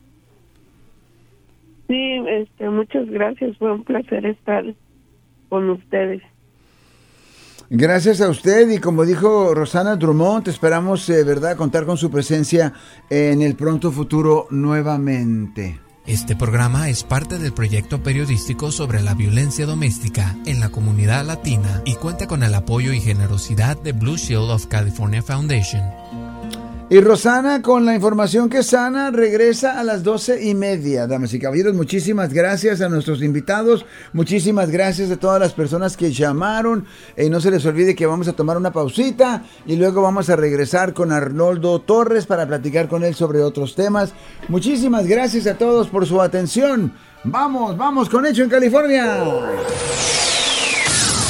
Sí, 1.86 2.22
este, 2.26 2.68
muchas 2.68 3.08
gracias, 3.08 3.56
fue 3.56 3.72
un 3.72 3.84
placer 3.84 4.26
estar 4.26 4.64
con 5.48 5.70
ustedes. 5.70 6.22
Gracias 7.70 8.22
a 8.22 8.30
usted 8.30 8.70
y 8.70 8.78
como 8.78 9.04
dijo 9.04 9.54
Rosana 9.54 9.96
Drummond, 9.96 10.48
esperamos, 10.48 11.06
eh, 11.10 11.22
¿verdad?, 11.22 11.56
contar 11.56 11.84
con 11.84 11.98
su 11.98 12.10
presencia 12.10 12.72
en 13.10 13.42
el 13.42 13.56
pronto 13.56 13.92
futuro 13.92 14.46
nuevamente. 14.50 15.78
Este 16.06 16.34
programa 16.34 16.88
es 16.88 17.04
parte 17.04 17.38
del 17.38 17.52
proyecto 17.52 18.02
periodístico 18.02 18.72
sobre 18.72 19.02
la 19.02 19.12
violencia 19.12 19.66
doméstica 19.66 20.34
en 20.46 20.60
la 20.60 20.70
comunidad 20.70 21.26
latina 21.26 21.82
y 21.84 21.96
cuenta 21.96 22.26
con 22.26 22.42
el 22.42 22.54
apoyo 22.54 22.94
y 22.94 23.00
generosidad 23.00 23.76
de 23.76 23.92
Blue 23.92 24.16
Shield 24.16 24.50
of 24.50 24.66
California 24.68 25.22
Foundation. 25.22 25.82
Y 26.90 27.00
Rosana, 27.00 27.60
con 27.60 27.84
la 27.84 27.94
información 27.94 28.48
que 28.48 28.62
sana, 28.62 29.10
regresa 29.10 29.78
a 29.78 29.84
las 29.84 30.02
doce 30.02 30.42
y 30.42 30.54
media. 30.54 31.06
Damas 31.06 31.34
y 31.34 31.38
caballeros, 31.38 31.74
muchísimas 31.74 32.32
gracias 32.32 32.80
a 32.80 32.88
nuestros 32.88 33.22
invitados. 33.22 33.84
Muchísimas 34.14 34.70
gracias 34.70 35.10
a 35.10 35.18
todas 35.18 35.38
las 35.38 35.52
personas 35.52 35.98
que 35.98 36.10
llamaron. 36.12 36.86
Y 37.14 37.26
eh, 37.26 37.30
no 37.30 37.42
se 37.42 37.50
les 37.50 37.66
olvide 37.66 37.94
que 37.94 38.06
vamos 38.06 38.26
a 38.26 38.32
tomar 38.32 38.56
una 38.56 38.72
pausita 38.72 39.42
y 39.66 39.76
luego 39.76 40.00
vamos 40.00 40.30
a 40.30 40.36
regresar 40.36 40.94
con 40.94 41.12
Arnoldo 41.12 41.78
Torres 41.82 42.24
para 42.24 42.46
platicar 42.46 42.88
con 42.88 43.04
él 43.04 43.14
sobre 43.14 43.42
otros 43.42 43.74
temas. 43.74 44.14
Muchísimas 44.48 45.06
gracias 45.06 45.46
a 45.46 45.58
todos 45.58 45.88
por 45.88 46.06
su 46.06 46.22
atención. 46.22 46.94
Vamos, 47.22 47.76
vamos 47.76 48.08
con 48.08 48.24
Hecho 48.24 48.44
en 48.44 48.48
California. 48.48 49.24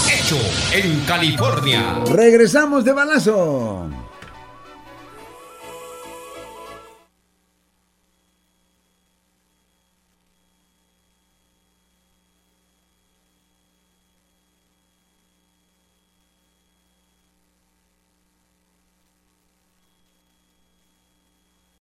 Hecho 0.07 0.39
en 0.73 1.01
California. 1.01 2.05
Regresamos 2.13 2.85
de 2.85 2.93
balazo. 2.93 3.98